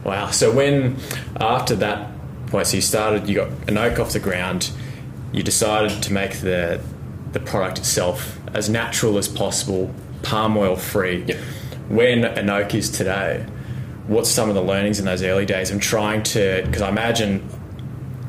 Wow. 0.04 0.32
So 0.32 0.50
when 0.52 0.96
after 1.40 1.76
that 1.76 2.08
point, 2.48 2.66
so 2.66 2.78
you 2.78 2.82
started, 2.82 3.30
you 3.30 3.36
got 3.36 3.50
Anoque 3.68 4.00
off 4.00 4.14
the 4.14 4.20
ground, 4.20 4.70
you 5.32 5.44
decided 5.44 6.02
to 6.02 6.12
make 6.12 6.42
the 6.42 6.80
the 7.34 7.40
product 7.40 7.78
itself 7.78 8.40
as 8.56 8.68
natural 8.68 9.20
as 9.20 9.28
possible, 9.28 9.92
palm 10.24 10.58
oil 10.58 10.76
free. 10.76 11.24
Yep. 11.28 11.38
When 11.88 12.24
Anoque 12.24 12.74
is 12.74 12.90
today, 12.90 13.42
what's 14.10 14.30
some 14.30 14.50
of 14.50 14.56
the 14.56 14.62
learnings 14.62 15.00
in 15.00 15.06
those 15.06 15.22
early 15.22 15.46
days? 15.46 15.72
I'm 15.72 15.80
trying 15.80 16.24
to 16.24 16.64
because 16.66 16.82
I 16.82 16.90
imagine 16.90 17.40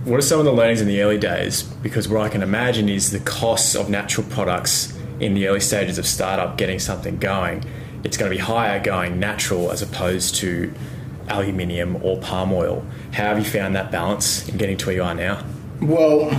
what 0.05 0.19
are 0.19 0.23
some 0.23 0.39
of 0.39 0.45
the 0.45 0.53
learnings 0.53 0.81
in 0.81 0.87
the 0.87 1.03
early 1.03 1.19
days? 1.19 1.63
Because 1.63 2.09
what 2.09 2.21
I 2.21 2.29
can 2.29 2.43
imagine 2.43 2.89
is 2.89 3.11
the 3.11 3.21
costs 3.21 3.75
of 3.75 3.91
natural 3.91 4.27
products 4.29 4.97
in 5.19 5.35
the 5.35 5.49
early 5.49 5.61
stages 5.61 5.99
of 5.99 6.07
startup 6.07 6.57
getting 6.57 6.79
something 6.79 7.19
going. 7.19 7.65
It's 8.05 8.17
going 8.17 8.31
to 8.31 8.37
be 8.37 8.43
higher 8.43 8.81
going 8.81 9.19
natural 9.19 9.71
as 9.71 9.83
opposed 9.83 10.37
to 10.37 10.73
aluminium 11.29 12.03
or 12.03 12.19
palm 12.19 12.53
oil. 12.53 12.85
How 13.13 13.25
have 13.25 13.39
you 13.39 13.45
found 13.45 13.77
that 13.77 13.91
balance 13.91 14.49
in 14.49 14.57
getting 14.57 14.77
to 14.79 14.87
where 14.87 14.97
you 14.97 15.03
are 15.03 15.15
now? 15.15 15.45
Well, 15.81 16.31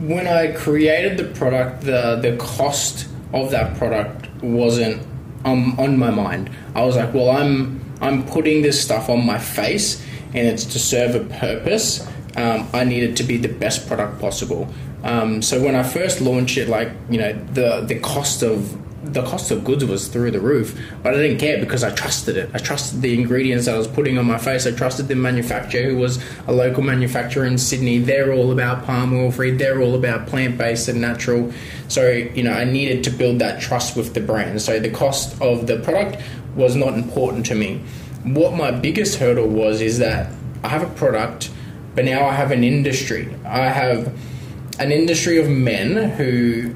when 0.00 0.26
I 0.26 0.52
created 0.52 1.18
the 1.18 1.24
product, 1.24 1.82
the 1.82 2.18
the 2.20 2.36
cost 2.36 3.08
of 3.32 3.50
that 3.50 3.76
product 3.76 4.28
wasn't 4.42 5.06
um, 5.44 5.78
on 5.78 5.98
my 5.98 6.10
mind. 6.10 6.50
I 6.74 6.84
was 6.84 6.96
like, 6.96 7.12
well, 7.12 7.30
I'm 7.30 7.87
I'm 8.00 8.24
putting 8.26 8.62
this 8.62 8.82
stuff 8.82 9.08
on 9.08 9.24
my 9.24 9.38
face, 9.38 10.04
and 10.34 10.46
it's 10.46 10.64
to 10.66 10.78
serve 10.78 11.14
a 11.14 11.24
purpose. 11.34 12.06
Um, 12.36 12.68
I 12.72 12.84
need 12.84 13.02
it 13.02 13.16
to 13.16 13.24
be 13.24 13.36
the 13.36 13.48
best 13.48 13.88
product 13.88 14.20
possible. 14.20 14.68
Um, 15.02 15.42
so 15.42 15.62
when 15.62 15.74
I 15.74 15.82
first 15.82 16.20
launched 16.20 16.58
it, 16.58 16.68
like 16.68 16.90
you 17.10 17.18
know, 17.18 17.32
the 17.52 17.80
the 17.86 17.98
cost 18.00 18.42
of 18.42 18.76
the 19.12 19.22
cost 19.22 19.50
of 19.50 19.64
goods 19.64 19.84
was 19.84 20.08
through 20.08 20.32
the 20.32 20.40
roof, 20.40 20.78
but 21.02 21.14
I 21.14 21.18
didn't 21.18 21.38
care 21.38 21.58
because 21.58 21.84
I 21.84 21.94
trusted 21.94 22.36
it. 22.36 22.50
I 22.52 22.58
trusted 22.58 23.00
the 23.00 23.14
ingredients 23.14 23.66
that 23.66 23.74
I 23.74 23.78
was 23.78 23.86
putting 23.86 24.18
on 24.18 24.26
my 24.26 24.38
face. 24.38 24.66
I 24.66 24.72
trusted 24.72 25.08
the 25.08 25.14
manufacturer, 25.14 25.90
who 25.90 25.96
was 25.96 26.22
a 26.46 26.52
local 26.52 26.82
manufacturer 26.82 27.44
in 27.44 27.58
Sydney. 27.58 27.98
They're 27.98 28.32
all 28.32 28.50
about 28.50 28.84
palm 28.84 29.14
oil 29.14 29.30
free. 29.30 29.52
They're 29.52 29.80
all 29.80 29.94
about 29.94 30.26
plant 30.26 30.58
based 30.58 30.88
and 30.88 31.00
natural. 31.00 31.52
So 31.86 32.10
you 32.10 32.42
know, 32.42 32.52
I 32.52 32.64
needed 32.64 33.04
to 33.04 33.10
build 33.10 33.38
that 33.38 33.60
trust 33.60 33.96
with 33.96 34.14
the 34.14 34.20
brand. 34.20 34.60
So 34.62 34.80
the 34.80 34.90
cost 34.90 35.40
of 35.40 35.66
the 35.66 35.78
product 35.78 36.20
was 36.58 36.76
not 36.76 36.94
important 36.94 37.46
to 37.46 37.54
me. 37.54 37.80
What 38.24 38.54
my 38.54 38.70
biggest 38.70 39.18
hurdle 39.18 39.48
was 39.48 39.80
is 39.80 39.98
that 39.98 40.30
I 40.62 40.68
have 40.68 40.82
a 40.82 40.94
product, 40.94 41.50
but 41.94 42.04
now 42.04 42.26
I 42.26 42.34
have 42.34 42.50
an 42.50 42.64
industry. 42.64 43.34
I 43.46 43.68
have 43.68 44.12
an 44.78 44.92
industry 44.92 45.38
of 45.38 45.48
men 45.48 46.10
who 46.10 46.74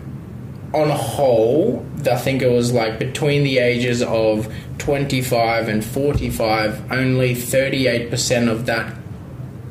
on 0.73 0.91
a 0.91 0.97
whole, 0.97 1.85
I 2.11 2.17
think 2.17 2.41
it 2.41 2.51
was 2.51 2.73
like 2.73 2.99
between 2.99 3.45
the 3.45 3.59
ages 3.59 4.03
of 4.03 4.53
25 4.79 5.69
and 5.69 5.85
45, 5.85 6.91
only 6.91 7.35
38% 7.35 8.51
of 8.51 8.67
that, 8.67 8.97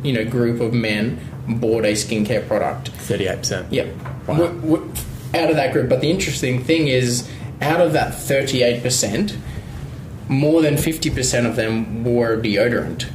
you 0.03 0.13
know, 0.13 0.23
group 0.23 0.61
of 0.61 0.73
men 0.73 1.19
bought 1.47 1.85
a 1.85 1.93
skincare 1.93 2.47
product. 2.47 2.91
38%. 2.91 3.67
Yep. 3.71 3.95
Wow. 4.27 4.37
We're, 4.37 4.53
we're 4.59 4.83
out 5.33 5.49
of 5.49 5.55
that 5.55 5.73
group. 5.73 5.89
But 5.89 6.01
the 6.01 6.11
interesting 6.11 6.63
thing 6.63 6.87
is, 6.87 7.27
out 7.61 7.81
of 7.81 7.93
that 7.93 8.13
38%, 8.13 9.37
more 10.31 10.61
than 10.61 10.75
50% 10.75 11.45
of 11.45 11.55
them 11.55 12.03
wore 12.03 12.37
deodorant. 12.37 13.09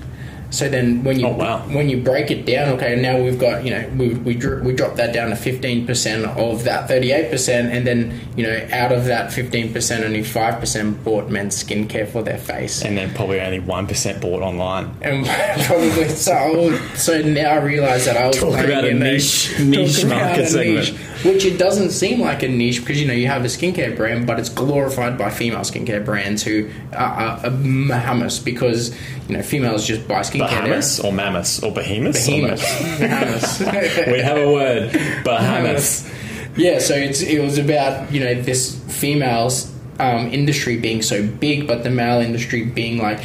So 0.51 0.69
then, 0.69 1.03
when 1.03 1.19
you 1.19 1.27
oh, 1.27 1.33
wow. 1.33 1.59
when 1.69 1.89
you 1.89 2.01
break 2.01 2.31
it 2.31 2.47
down, 2.47 2.69
okay, 2.75 2.97
now 2.97 3.21
we've 3.21 3.39
got 3.39 3.65
you 3.65 3.71
know 3.71 3.89
we 3.97 4.15
we, 4.15 4.37
we 4.37 4.73
drop 4.73 4.95
that 4.95 5.13
down 5.13 5.31
to 5.31 5.37
fifteen 5.37 5.87
percent 5.87 6.25
of 6.25 6.65
that 6.65 6.87
thirty 6.87 7.11
eight 7.11 7.31
percent, 7.31 7.73
and 7.73 7.87
then 7.87 8.19
you 8.37 8.45
know 8.45 8.69
out 8.73 8.93
of 8.93 9.07
that 9.07 9.33
fifteen 9.33 9.73
percent, 9.73 10.05
only 10.05 10.23
five 10.23 10.61
percent 10.61 11.03
bought 11.05 11.29
men's 11.29 11.63
skincare 11.63 12.09
for 12.09 12.23
their 12.23 12.39
face, 12.39 12.83
and 12.83 12.97
then 12.97 13.13
probably 13.13 13.41
only 13.41 13.59
one 13.59 13.87
percent 13.89 14.23
bought 14.23 14.43
online. 14.43 14.95
And 15.03 15.27
probably 15.67 16.09
so. 16.11 16.79
so 16.95 17.21
now 17.23 17.51
I 17.51 17.57
realise 17.57 18.05
that 18.07 18.17
I 18.17 18.29
was 18.29 18.39
talk 18.39 18.55
about 18.55 18.85
a 18.85 18.95
niche 18.95 19.59
niche 19.59 20.05
market 20.05 20.47
segment. 20.47 20.93
Niche 20.93 20.95
which 21.25 21.45
it 21.45 21.59
doesn't 21.59 21.91
seem 21.91 22.21
like 22.21 22.43
a 22.43 22.49
niche 22.49 22.81
because 22.81 23.01
you 23.01 23.07
know 23.07 23.15
you 23.15 23.27
have 23.27 23.43
a 23.45 23.49
skincare 23.49 23.97
brand, 23.97 24.27
but 24.27 24.39
it's 24.39 24.49
glorified 24.49 25.19
by 25.19 25.31
female 25.31 25.61
skincare 25.61 26.05
brands 26.05 26.43
who 26.43 26.71
are, 26.93 27.41
are 27.45 27.51
Bahamas 27.51 28.39
because 28.39 28.97
you 29.29 29.37
know 29.37 29.43
females 29.43 29.87
just 29.87 30.07
buy 30.07 30.21
skincare. 30.21 30.41
Bahamas 30.41 31.01
or 31.01 31.13
mammoths 31.13 31.63
or 31.63 31.73
behemoths. 31.73 32.27
Behemoths. 32.27 33.61
We 34.07 34.21
have 34.21 34.39
a 34.39 34.53
word. 34.53 34.93
Bahamas. 35.25 36.11
Yeah, 36.57 36.79
so 36.79 36.95
it's 36.95 37.23
it 37.23 37.41
was 37.43 37.59
about 37.59 38.13
you 38.13 38.21
know 38.21 38.35
this 38.35 38.81
females 38.89 39.73
um, 39.99 40.29
industry 40.33 40.79
being 40.79 41.03
so 41.03 41.27
big, 41.27 41.67
but 41.67 41.85
the 41.85 41.91
male 41.91 42.21
industry 42.21 42.65
being 42.65 42.99
like 42.99 43.21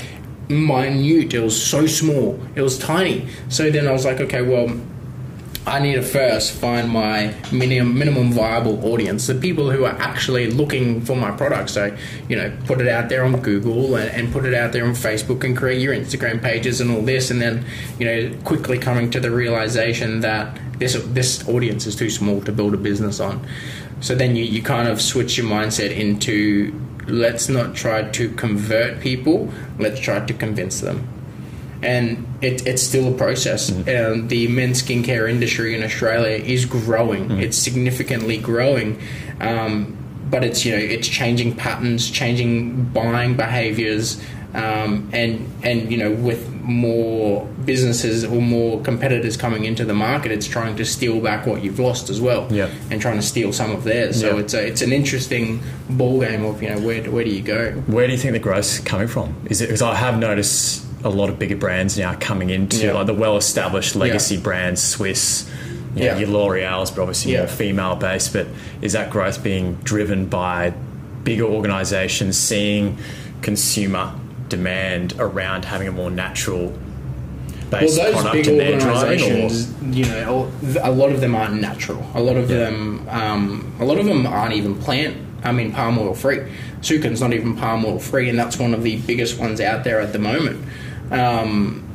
minute. 0.50 1.33
It 1.33 1.39
was 1.39 1.62
so 1.62 1.86
small. 1.88 2.39
It 2.55 2.62
was 2.62 2.77
tiny. 2.77 3.27
So 3.50 3.69
then 3.69 3.88
I 3.88 3.91
was 3.91 4.05
like, 4.05 4.19
okay, 4.19 4.41
well 4.41 4.69
I 5.71 5.79
need 5.79 5.93
to 5.93 6.01
first 6.01 6.51
find 6.51 6.89
my 6.89 7.33
minimum 7.49 7.97
minimum 7.97 8.33
viable 8.33 8.85
audience, 8.91 9.27
the 9.27 9.35
people 9.35 9.71
who 9.71 9.85
are 9.85 9.95
actually 10.01 10.51
looking 10.51 10.99
for 10.99 11.15
my 11.15 11.31
product. 11.31 11.69
So, 11.69 11.95
you 12.27 12.35
know, 12.35 12.51
put 12.65 12.81
it 12.81 12.89
out 12.89 13.07
there 13.07 13.23
on 13.23 13.39
Google 13.39 13.95
and, 13.95 14.11
and, 14.11 14.33
put 14.33 14.43
it 14.43 14.53
out 14.53 14.73
there 14.73 14.85
on 14.85 14.91
Facebook 14.91 15.45
and 15.45 15.55
create 15.55 15.79
your 15.79 15.95
Instagram 15.95 16.41
pages 16.41 16.81
and 16.81 16.91
all 16.91 17.01
this, 17.01 17.31
and 17.31 17.41
then, 17.41 17.63
you 17.97 18.05
know, 18.05 18.37
quickly 18.43 18.79
coming 18.79 19.09
to 19.11 19.21
the 19.21 19.31
realization 19.31 20.19
that 20.19 20.59
this 20.77 21.01
this 21.13 21.47
audience 21.47 21.87
is 21.87 21.95
too 21.95 22.09
small 22.09 22.41
to 22.41 22.51
build 22.51 22.73
a 22.73 22.77
business 22.77 23.21
on. 23.21 23.47
So 24.01 24.13
then 24.13 24.35
you, 24.35 24.43
you 24.43 24.61
kind 24.61 24.89
of 24.89 24.99
switch 24.99 25.37
your 25.37 25.47
mindset 25.47 25.91
into 25.91 26.77
let's 27.07 27.47
not 27.47 27.75
try 27.75 28.09
to 28.09 28.29
convert 28.33 28.99
people, 28.99 29.53
let's 29.79 30.01
try 30.01 30.19
to 30.19 30.33
convince 30.33 30.81
them 30.81 31.07
and 31.83 32.25
it, 32.41 32.65
it's 32.67 32.81
still 32.81 33.13
a 33.13 33.17
process. 33.17 33.69
Mm. 33.71 34.11
Um, 34.11 34.27
the 34.27 34.47
men's 34.47 34.81
skincare 34.81 35.29
industry 35.29 35.75
in 35.75 35.83
Australia 35.83 36.38
is 36.43 36.65
growing; 36.65 37.29
mm. 37.29 37.41
it's 37.41 37.57
significantly 37.57 38.38
growing. 38.38 39.01
Um, 39.39 39.97
but 40.29 40.43
it's 40.43 40.65
you 40.65 40.71
know 40.71 40.77
it's 40.77 41.07
changing 41.07 41.55
patterns, 41.55 42.09
changing 42.09 42.85
buying 42.85 43.35
behaviors, 43.35 44.21
um, 44.53 45.09
and 45.13 45.51
and 45.63 45.91
you 45.91 45.97
know 45.97 46.11
with 46.11 46.50
more 46.61 47.45
businesses 47.65 48.23
or 48.23 48.41
more 48.41 48.81
competitors 48.81 49.35
coming 49.35 49.65
into 49.65 49.83
the 49.83 49.93
market, 49.93 50.31
it's 50.31 50.47
trying 50.47 50.75
to 50.75 50.85
steal 50.85 51.19
back 51.19 51.45
what 51.45 51.63
you've 51.63 51.79
lost 51.79 52.09
as 52.09 52.21
well, 52.21 52.47
yeah. 52.51 52.69
and 52.89 53.01
trying 53.01 53.17
to 53.17 53.21
steal 53.21 53.51
some 53.51 53.71
of 53.71 53.83
theirs. 53.83 54.19
So 54.19 54.35
yeah. 54.35 54.41
it's 54.41 54.53
a, 54.53 54.67
it's 54.67 54.81
an 54.81 54.93
interesting 54.93 55.61
ball 55.89 56.21
game 56.21 56.45
of 56.45 56.61
you 56.61 56.69
know 56.69 56.79
where 56.79 57.03
where 57.11 57.23
do 57.23 57.29
you 57.29 57.41
go? 57.41 57.71
Where 57.88 58.07
do 58.07 58.13
you 58.13 58.19
think 58.19 58.33
the 58.33 58.39
growth's 58.39 58.79
coming 58.79 59.07
from? 59.07 59.35
Is 59.50 59.61
it 59.61 59.67
because 59.67 59.81
I 59.81 59.95
have 59.95 60.17
noticed 60.17 60.80
a 61.03 61.10
lot 61.10 61.29
of 61.29 61.39
bigger 61.39 61.55
brands 61.55 61.98
now 61.98 62.15
coming 62.15 62.50
into 62.50 62.86
yeah. 62.86 62.93
like 62.93 63.08
the 63.08 63.13
well-established 63.13 63.96
legacy 63.96 64.36
yeah. 64.36 64.41
brands, 64.41 64.81
Swiss. 64.81 65.50
You 65.96 66.00
know, 66.00 66.05
yeah. 66.05 66.17
your 66.20 66.29
L'Oreal's, 66.29 66.89
but 66.89 67.01
obviously 67.01 67.36
more 67.36 67.48
female 67.48 67.98
based. 67.98 68.31
But 68.31 68.48
is 68.81 68.93
that 68.93 69.10
growth 69.10 69.43
being 69.43 69.75
driven 69.75 70.25
by 70.25 70.74
bigger 71.24 71.43
organisations 71.43 72.38
seeing 72.38 72.98
consumer 73.41 74.13
demand 74.48 75.15
around 75.20 75.65
having 75.65 75.88
a 75.88 75.91
more 75.91 76.10
natural 76.10 76.74
based 77.72 77.98
well, 77.98 78.12
those 78.12 78.22
product 78.22 78.46
big 78.46 78.74
organisations, 78.74 79.74
you 79.96 80.05
know, 80.05 80.51
a 80.81 80.91
lot 80.91 81.12
of 81.12 81.22
them 81.22 81.34
aren't 81.34 81.60
natural. 81.60 82.05
A 82.13 82.22
lot 82.22 82.36
of 82.36 82.50
yeah. 82.50 82.58
them, 82.58 83.08
um, 83.10 83.75
a 83.79 83.86
lot 83.86 83.98
of 83.98 84.05
them 84.05 84.27
aren't 84.27 84.53
even 84.53 84.75
plant. 84.75 85.17
I 85.43 85.51
mean, 85.51 85.72
palm 85.72 85.98
oil 85.98 86.13
free. 86.13 86.51
Sukin's 86.81 87.22
not 87.22 87.34
even 87.34 87.55
palm 87.55 87.84
oil 87.86 87.98
free, 87.98 88.29
and 88.29 88.38
that's 88.38 88.58
one 88.58 88.74
of 88.74 88.84
the 88.84 88.98
biggest 89.01 89.39
ones 89.39 89.60
out 89.60 89.84
there 89.84 90.00
at 90.00 90.13
the 90.13 90.20
moment. 90.20 90.63
Um, 91.11 91.87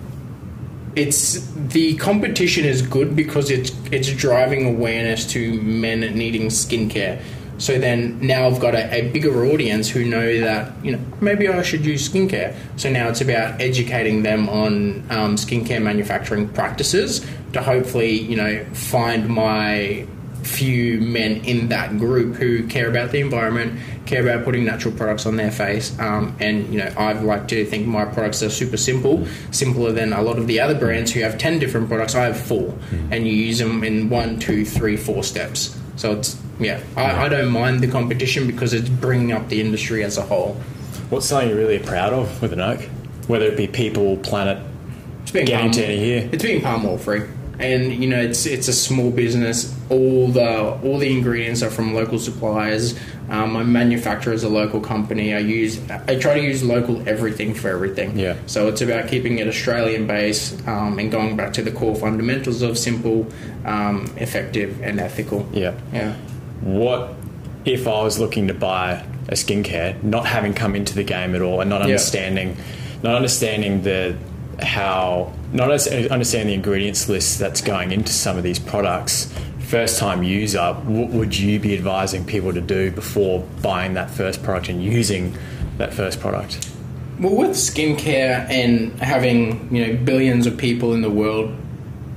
it's 0.94 1.46
the 1.54 1.96
competition 1.96 2.64
is 2.64 2.80
good 2.80 3.14
because 3.14 3.50
it's 3.50 3.70
it's 3.92 4.10
driving 4.12 4.66
awareness 4.66 5.26
to 5.32 5.60
men 5.62 6.00
needing 6.00 6.46
skincare. 6.46 7.20
So 7.58 7.78
then 7.78 8.18
now 8.20 8.46
I've 8.46 8.60
got 8.60 8.74
a, 8.74 8.92
a, 8.92 9.10
bigger 9.10 9.46
audience 9.46 9.88
who 9.88 10.04
know 10.04 10.40
that 10.40 10.72
you 10.84 10.92
know 10.92 11.00
maybe 11.20 11.48
I 11.48 11.62
should 11.62 11.84
use 11.84 12.08
skincare. 12.08 12.54
So 12.76 12.90
now 12.90 13.08
it's 13.08 13.20
about 13.20 13.60
educating 13.60 14.22
them 14.22 14.48
on 14.48 15.04
um, 15.10 15.36
skincare 15.36 15.82
manufacturing 15.82 16.48
practices 16.48 17.26
to 17.52 17.62
hopefully 17.62 18.18
you 18.18 18.36
know 18.36 18.64
find 18.72 19.28
my 19.28 20.06
few 20.46 21.00
men 21.00 21.44
in 21.44 21.68
that 21.68 21.98
group 21.98 22.36
who 22.36 22.66
care 22.66 22.88
about 22.88 23.10
the 23.10 23.20
environment, 23.20 23.78
care 24.06 24.22
about 24.22 24.44
putting 24.44 24.64
natural 24.64 24.94
products 24.94 25.26
on 25.26 25.36
their 25.36 25.50
face. 25.50 25.98
Um, 25.98 26.34
and 26.40 26.72
you 26.72 26.78
know, 26.78 26.92
I'd 26.96 27.22
like 27.22 27.48
to 27.48 27.64
think 27.64 27.86
my 27.86 28.04
products 28.04 28.42
are 28.42 28.50
super 28.50 28.76
simple, 28.76 29.26
simpler 29.50 29.92
than 29.92 30.12
a 30.12 30.22
lot 30.22 30.38
of 30.38 30.46
the 30.46 30.60
other 30.60 30.74
brands 30.74 31.12
who 31.12 31.20
have 31.20 31.38
ten 31.38 31.58
different 31.58 31.88
products. 31.88 32.14
I 32.14 32.24
have 32.24 32.40
four, 32.40 32.72
mm. 32.90 33.12
and 33.12 33.26
you 33.26 33.34
use 33.34 33.58
them 33.58 33.84
in 33.84 34.08
one, 34.08 34.38
two, 34.38 34.64
three, 34.64 34.96
four 34.96 35.22
steps. 35.22 35.78
So 35.96 36.12
it's 36.12 36.40
yeah, 36.58 36.80
I, 36.96 37.26
I 37.26 37.28
don't 37.28 37.50
mind 37.50 37.80
the 37.80 37.88
competition 37.88 38.46
because 38.46 38.72
it's 38.72 38.88
bringing 38.88 39.32
up 39.32 39.48
the 39.48 39.60
industry 39.60 40.04
as 40.04 40.16
a 40.16 40.22
whole. 40.22 40.54
What's 41.10 41.26
something 41.26 41.48
you're 41.48 41.58
really 41.58 41.78
proud 41.78 42.12
of 42.12 42.40
with 42.40 42.52
Anoque? 42.52 42.88
Whether 43.28 43.46
it 43.46 43.56
be 43.56 43.66
people, 43.66 44.16
planet, 44.18 44.58
it's 45.22 45.32
being 45.32 45.46
getting 45.46 45.72
palm, 45.72 45.72
to 45.72 45.86
here. 45.86 46.28
It's 46.32 46.42
being 46.42 46.62
palm 46.62 46.86
oil 46.86 46.98
free 46.98 47.22
and 47.58 47.92
you 47.92 48.08
know 48.08 48.20
it's 48.20 48.46
it's 48.46 48.68
a 48.68 48.72
small 48.72 49.10
business. 49.10 49.74
All 49.88 50.28
the 50.28 50.78
all 50.82 50.98
the 50.98 51.10
ingredients 51.10 51.62
are 51.62 51.70
from 51.70 51.94
local 51.94 52.18
suppliers. 52.18 52.98
Um, 53.28 53.52
my 53.52 53.64
manufacturer 53.64 54.32
is 54.32 54.44
a 54.44 54.48
local 54.48 54.80
company. 54.80 55.34
I 55.34 55.38
use 55.38 55.80
I 55.90 56.16
try 56.16 56.34
to 56.34 56.42
use 56.42 56.62
local 56.62 57.06
everything 57.08 57.54
for 57.54 57.68
everything. 57.68 58.18
Yeah. 58.18 58.36
So 58.46 58.68
it's 58.68 58.80
about 58.80 59.08
keeping 59.08 59.38
it 59.38 59.48
Australian 59.48 60.06
based 60.06 60.66
um, 60.68 60.98
and 60.98 61.10
going 61.10 61.36
back 61.36 61.52
to 61.54 61.62
the 61.62 61.72
core 61.72 61.96
fundamentals 61.96 62.62
of 62.62 62.78
simple, 62.78 63.26
um, 63.64 64.12
effective, 64.16 64.80
and 64.82 65.00
ethical. 65.00 65.48
Yeah. 65.52 65.78
Yeah. 65.92 66.14
What 66.60 67.14
if 67.64 67.88
I 67.88 68.02
was 68.02 68.18
looking 68.18 68.48
to 68.48 68.54
buy 68.54 69.04
a 69.28 69.32
skincare, 69.32 70.00
not 70.02 70.26
having 70.26 70.54
come 70.54 70.76
into 70.76 70.94
the 70.94 71.02
game 71.02 71.34
at 71.34 71.42
all, 71.42 71.60
and 71.60 71.70
not 71.70 71.82
understanding, 71.82 72.50
yeah. 72.50 72.62
not 73.02 73.14
understanding 73.16 73.82
the 73.82 74.16
how 74.60 75.32
not 75.52 75.70
as 75.70 75.86
understand 75.88 76.48
the 76.48 76.54
ingredients 76.54 77.08
list 77.08 77.38
that's 77.38 77.60
going 77.60 77.92
into 77.92 78.12
some 78.12 78.36
of 78.36 78.42
these 78.42 78.58
products. 78.58 79.32
First 79.60 79.98
time 79.98 80.22
user, 80.22 80.74
what 80.74 81.10
would 81.10 81.36
you 81.36 81.58
be 81.58 81.74
advising 81.74 82.24
people 82.24 82.52
to 82.52 82.60
do 82.60 82.90
before 82.92 83.40
buying 83.62 83.94
that 83.94 84.10
first 84.10 84.42
product 84.42 84.68
and 84.68 84.82
using 84.82 85.36
that 85.78 85.92
first 85.92 86.20
product? 86.20 86.70
Well, 87.18 87.34
with 87.34 87.50
skincare 87.50 88.48
and 88.48 88.92
having 89.00 89.74
you 89.74 89.86
know 89.86 90.04
billions 90.04 90.46
of 90.46 90.56
people 90.56 90.92
in 90.92 91.02
the 91.02 91.10
world, 91.10 91.54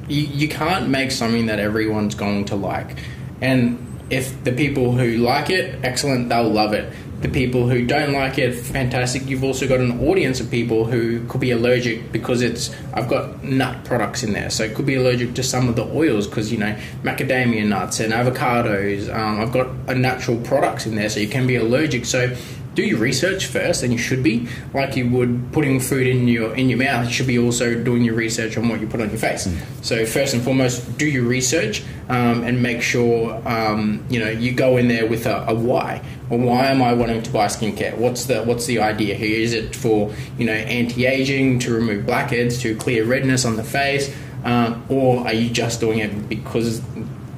you, 0.08 0.22
you 0.22 0.48
can't 0.48 0.90
make 0.90 1.12
something 1.12 1.48
that 1.48 1.60
everyone's 1.60 2.16
going 2.16 2.46
to 2.46 2.56
like. 2.56 2.98
And 3.42 3.86
if 4.10 4.44
the 4.44 4.52
people 4.52 4.92
who 4.92 5.18
like 5.18 5.50
it, 5.50 5.80
excellent, 5.84 6.30
they'll 6.30 6.50
love 6.50 6.74
it. 6.74 6.94
The 7.22 7.28
people 7.28 7.68
who 7.68 7.86
don't 7.86 8.14
like 8.14 8.38
it, 8.38 8.54
fantastic. 8.54 9.28
You've 9.28 9.44
also 9.44 9.68
got 9.68 9.82
an 9.82 10.00
audience 10.08 10.40
of 10.40 10.50
people 10.50 10.86
who 10.86 11.26
could 11.28 11.42
be 11.42 11.52
allergic 11.52 12.14
because 12.14 12.42
it's 12.42 12.74
I've 12.94 13.10
got 13.10 13.44
nut 13.44 13.84
products 13.84 14.24
in 14.24 14.32
there, 14.32 14.50
so 14.50 14.64
it 14.64 14.74
could 14.74 14.86
be 14.86 14.96
allergic 14.96 15.34
to 15.34 15.44
some 15.44 15.68
of 15.68 15.76
the 15.76 15.84
oils 15.84 16.28
because 16.28 16.50
you 16.52 16.58
know 16.58 16.78
macadamia 17.04 17.68
nuts 17.68 18.00
and 18.00 18.14
avocados. 18.14 19.14
Um, 19.14 19.42
I've 19.42 19.52
got 19.52 19.68
a 19.88 19.96
natural 19.96 20.38
products 20.42 20.86
in 20.86 20.96
there, 20.96 21.10
so 21.10 21.20
you 21.20 21.28
can 21.28 21.46
be 21.46 21.58
allergic. 21.58 22.06
So 22.06 22.36
do 22.80 22.86
your 22.86 23.00
research 23.00 23.48
first, 23.48 23.84
and 23.84 23.92
you 23.92 24.00
should 24.00 24.24
be 24.24 24.48
like 24.74 24.96
you 24.96 25.10
would 25.10 25.52
putting 25.52 25.80
food 25.80 26.08
in 26.08 26.28
your 26.28 26.56
in 26.56 26.70
your 26.70 26.80
mouth. 26.80 27.06
You 27.08 27.14
should 27.14 27.28
be 27.28 27.38
also 27.38 27.76
doing 27.84 28.04
your 28.04 28.16
research 28.16 28.58
on 28.58 28.70
what 28.70 28.80
you 28.80 28.88
put 28.88 29.02
on 29.02 29.10
your 29.10 29.20
face. 29.20 29.48
Mm. 29.48 29.84
So 29.84 30.06
first 30.06 30.34
and 30.34 30.42
foremost, 30.42 30.98
do 30.98 31.06
your 31.06 31.24
research 31.24 31.84
um, 32.08 32.44
and 32.44 32.64
make 32.64 32.82
sure 32.82 33.42
um, 33.48 34.06
you 34.10 34.20
know 34.20 34.30
you 34.30 34.54
go 34.54 34.78
in 34.78 34.88
there 34.88 35.06
with 35.08 35.26
a, 35.26 35.46
a 35.50 35.54
why. 35.54 36.02
Well, 36.30 36.40
why 36.40 36.68
am 36.68 36.82
I 36.82 36.94
wanting 36.94 37.22
to 37.24 37.32
buy 37.32 37.48
skincare? 37.48 37.98
What's 37.98 38.26
the 38.26 38.44
what's 38.44 38.66
the 38.66 38.80
idea 38.80 39.16
here? 39.16 39.38
Is 39.40 39.54
it 39.54 39.76
for 39.76 40.14
you 40.38 40.46
know 40.46 40.54
anti-aging, 40.54 41.60
to 41.60 41.74
remove 41.74 42.06
blackheads, 42.06 42.62
to 42.62 42.76
clear 42.76 43.04
redness 43.04 43.44
on 43.46 43.58
the 43.58 43.64
face, 43.64 44.16
um, 44.46 44.86
or 44.90 45.28
are 45.28 45.34
you 45.34 45.50
just 45.50 45.82
doing 45.82 46.00
it 46.00 46.30
because 46.30 46.82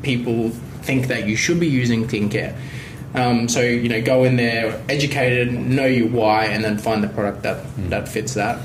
people 0.04 0.50
think 0.84 1.08
that 1.08 1.28
you 1.28 1.36
should 1.36 1.60
be 1.60 1.68
using 1.68 2.08
skincare? 2.08 2.56
Um, 3.14 3.50
so 3.50 3.62
you 3.62 3.90
know, 3.90 4.02
go 4.02 4.24
in 4.24 4.38
there, 4.38 4.82
educated, 4.88 5.52
know 5.52 5.86
your 5.86 6.08
why, 6.08 6.46
and 6.46 6.64
then 6.64 6.78
find 6.78 7.04
the 7.04 7.10
product 7.10 7.44
that 7.44 7.64
mm. 7.66 7.90
that 7.90 8.08
fits 8.08 8.36
that. 8.36 8.62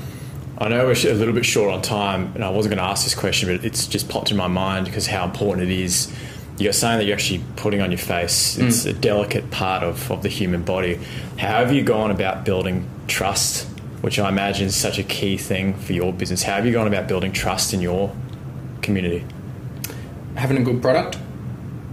I 0.59 0.69
know 0.69 0.85
we're 0.87 0.93
a 0.93 1.13
little 1.13 1.35
bit 1.35 1.45
short 1.45 1.71
on 1.71 1.81
time, 1.81 2.31
and 2.33 2.43
I 2.43 2.49
wasn't 2.49 2.75
going 2.75 2.83
to 2.83 2.89
ask 2.89 3.03
this 3.03 3.13
question, 3.13 3.55
but 3.55 3.63
it's 3.63 3.85
just 3.85 4.09
popped 4.09 4.31
in 4.31 4.37
my 4.37 4.47
mind 4.47 4.85
because 4.85 5.05
how 5.07 5.23
important 5.23 5.69
it 5.69 5.79
is. 5.79 6.11
You're 6.57 6.73
saying 6.73 6.97
that 6.97 7.05
you're 7.05 7.15
actually 7.15 7.43
putting 7.55 7.81
on 7.81 7.91
your 7.91 7.99
face. 7.99 8.57
It's 8.57 8.83
mm. 8.83 8.89
a 8.89 8.93
delicate 8.93 9.51
part 9.51 9.83
of, 9.83 10.09
of 10.09 10.23
the 10.23 10.29
human 10.29 10.63
body. 10.63 10.95
How 11.37 11.59
have 11.59 11.71
you 11.71 11.83
gone 11.83 12.09
about 12.09 12.45
building 12.45 12.89
trust, 13.07 13.67
which 14.01 14.17
I 14.17 14.29
imagine 14.29 14.65
is 14.65 14.75
such 14.75 14.97
a 14.97 15.03
key 15.03 15.37
thing 15.37 15.75
for 15.75 15.93
your 15.93 16.11
business? 16.11 16.41
How 16.41 16.53
have 16.53 16.65
you 16.65 16.71
gone 16.71 16.87
about 16.87 17.07
building 17.07 17.31
trust 17.31 17.75
in 17.75 17.81
your 17.81 18.15
community? 18.81 19.23
Having 20.33 20.57
a 20.57 20.63
good 20.63 20.81
product, 20.81 21.19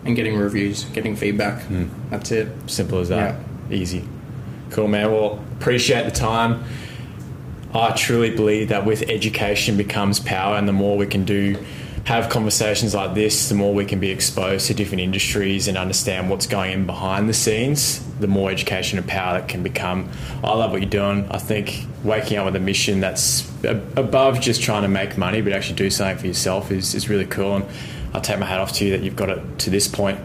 and 0.05 0.15
getting 0.17 0.37
reviews, 0.37 0.85
getting 0.85 1.17
feedback. 1.17 1.63
Mm. 1.65 1.89
That's 2.11 2.31
it. 2.31 2.49
Simple 2.67 2.99
as 2.99 3.09
that. 3.09 3.41
Yeah. 3.71 3.77
Easy. 3.77 4.05
Cool, 4.71 4.89
man. 4.89 5.11
Well, 5.13 5.43
appreciate 5.59 6.05
the 6.05 6.11
time. 6.11 6.65
I 7.73 7.91
truly 7.93 8.35
believe 8.35 8.69
that 8.69 8.87
with 8.87 9.03
education 9.03 9.77
becomes 9.77 10.21
power, 10.21 10.57
and 10.57 10.69
the 10.69 10.73
more 10.73 10.97
we 10.97 11.07
can 11.07 11.25
do, 11.25 11.57
have 12.05 12.29
conversations 12.29 12.95
like 12.95 13.15
this, 13.15 13.49
the 13.49 13.55
more 13.55 13.73
we 13.73 13.85
can 13.85 13.99
be 13.99 14.11
exposed 14.11 14.67
to 14.67 14.75
different 14.75 15.01
industries 15.01 15.69
and 15.69 15.79
understand 15.79 16.29
what's 16.29 16.47
going 16.47 16.73
in 16.73 16.87
behind 16.87 17.29
the 17.29 17.35
scenes, 17.35 18.05
the 18.21 18.27
more 18.27 18.51
education 18.51 18.99
and 18.99 19.09
power 19.09 19.39
that 19.41 19.49
can 19.49 19.63
become. 19.63 20.09
I 20.43 20.53
love 20.55 20.71
what 20.71 20.83
you're 20.83 20.91
doing. 20.91 21.27
I 21.31 21.39
think 21.39 21.87
waking 22.05 22.37
up 22.37 22.45
with 22.45 22.57
a 22.57 22.61
mission 22.61 23.01
that's 23.01 23.51
above 23.65 24.41
just 24.41 24.63
trying 24.63 24.83
to 24.83 24.89
make 24.89 25.17
money, 25.17 25.41
but 25.41 25.53
actually 25.53 25.77
do 25.77 25.89
something 25.89 26.19
for 26.19 26.27
yourself 26.27 26.71
is, 26.71 26.95
is 26.95 27.09
really 27.09 27.27
cool. 27.27 27.57
And 27.57 27.65
I 28.15 28.21
take 28.21 28.39
my 28.39 28.47
hat 28.47 28.61
off 28.61 28.73
to 28.75 28.85
you 28.85 28.93
that 28.93 29.03
you've 29.03 29.17
got 29.17 29.31
it 29.31 29.59
to 29.61 29.71
this 29.71 29.89
point. 29.89 30.19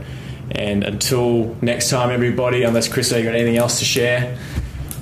And 0.51 0.83
until 0.83 1.55
next 1.61 1.89
time, 1.89 2.09
everybody, 2.09 2.63
unless 2.63 2.87
Chris, 2.87 3.11
you 3.11 3.23
got 3.23 3.35
anything 3.35 3.57
else 3.57 3.79
to 3.79 3.85
share? 3.85 4.37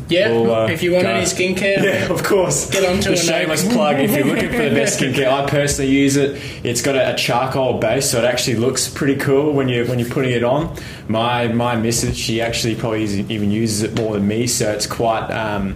Yeah, 0.09 0.31
we'll, 0.31 0.53
uh, 0.53 0.67
if 0.67 0.83
you 0.83 0.93
want 0.93 1.03
go. 1.03 1.09
any 1.09 1.25
skincare, 1.25 1.83
yeah, 1.83 2.09
of 2.09 2.23
course. 2.23 2.69
Get 2.69 2.89
onto 2.89 3.11
a 3.11 3.17
shameless 3.17 3.67
plug. 3.73 3.99
If 3.99 4.15
you're 4.15 4.25
looking 4.25 4.49
for 4.51 4.69
the 4.69 4.75
best 4.75 4.99
skincare, 5.01 5.29
I 5.29 5.49
personally 5.49 5.91
use 5.91 6.15
it. 6.15 6.41
It's 6.63 6.81
got 6.81 6.95
a, 6.95 7.13
a, 7.13 7.17
charcoal 7.17 7.79
base, 7.79 8.09
so 8.09 8.19
it 8.19 8.23
actually 8.23 8.55
looks 8.55 8.87
pretty 8.87 9.17
cool 9.17 9.51
when 9.51 9.67
you 9.67 9.85
when 9.85 9.99
you're 9.99 10.09
putting 10.09 10.31
it 10.31 10.45
on. 10.45 10.77
My 11.09 11.49
my 11.49 11.75
missus, 11.75 12.17
she 12.17 12.41
actually 12.41 12.75
probably 12.75 13.03
even 13.03 13.51
uses 13.51 13.83
it 13.83 13.95
more 13.95 14.13
than 14.13 14.27
me, 14.27 14.47
so 14.47 14.71
it's 14.71 14.87
quite. 14.87 15.29
Um, 15.29 15.75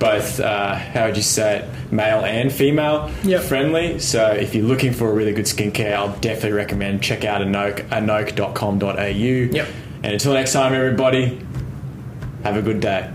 both 0.00 0.40
uh, 0.40 0.74
how 0.74 1.06
would 1.06 1.16
you 1.16 1.22
say 1.22 1.58
it, 1.58 1.92
male 1.92 2.24
and 2.24 2.52
female 2.52 3.12
yep. 3.22 3.42
friendly. 3.42 4.00
So 4.00 4.32
if 4.32 4.54
you're 4.54 4.66
looking 4.66 4.92
for 4.92 5.08
a 5.08 5.12
really 5.12 5.32
good 5.32 5.44
skincare, 5.44 5.92
I'll 5.92 6.16
definitely 6.18 6.52
recommend 6.52 7.02
check 7.02 7.24
out 7.24 7.42
Anoque, 7.42 7.86
anoque.com.au. 7.90 8.98
Yep. 8.98 9.68
And 10.02 10.12
until 10.12 10.32
next 10.32 10.54
time, 10.54 10.72
everybody, 10.72 11.38
have 12.42 12.56
a 12.56 12.62
good 12.62 12.80
day. 12.80 13.12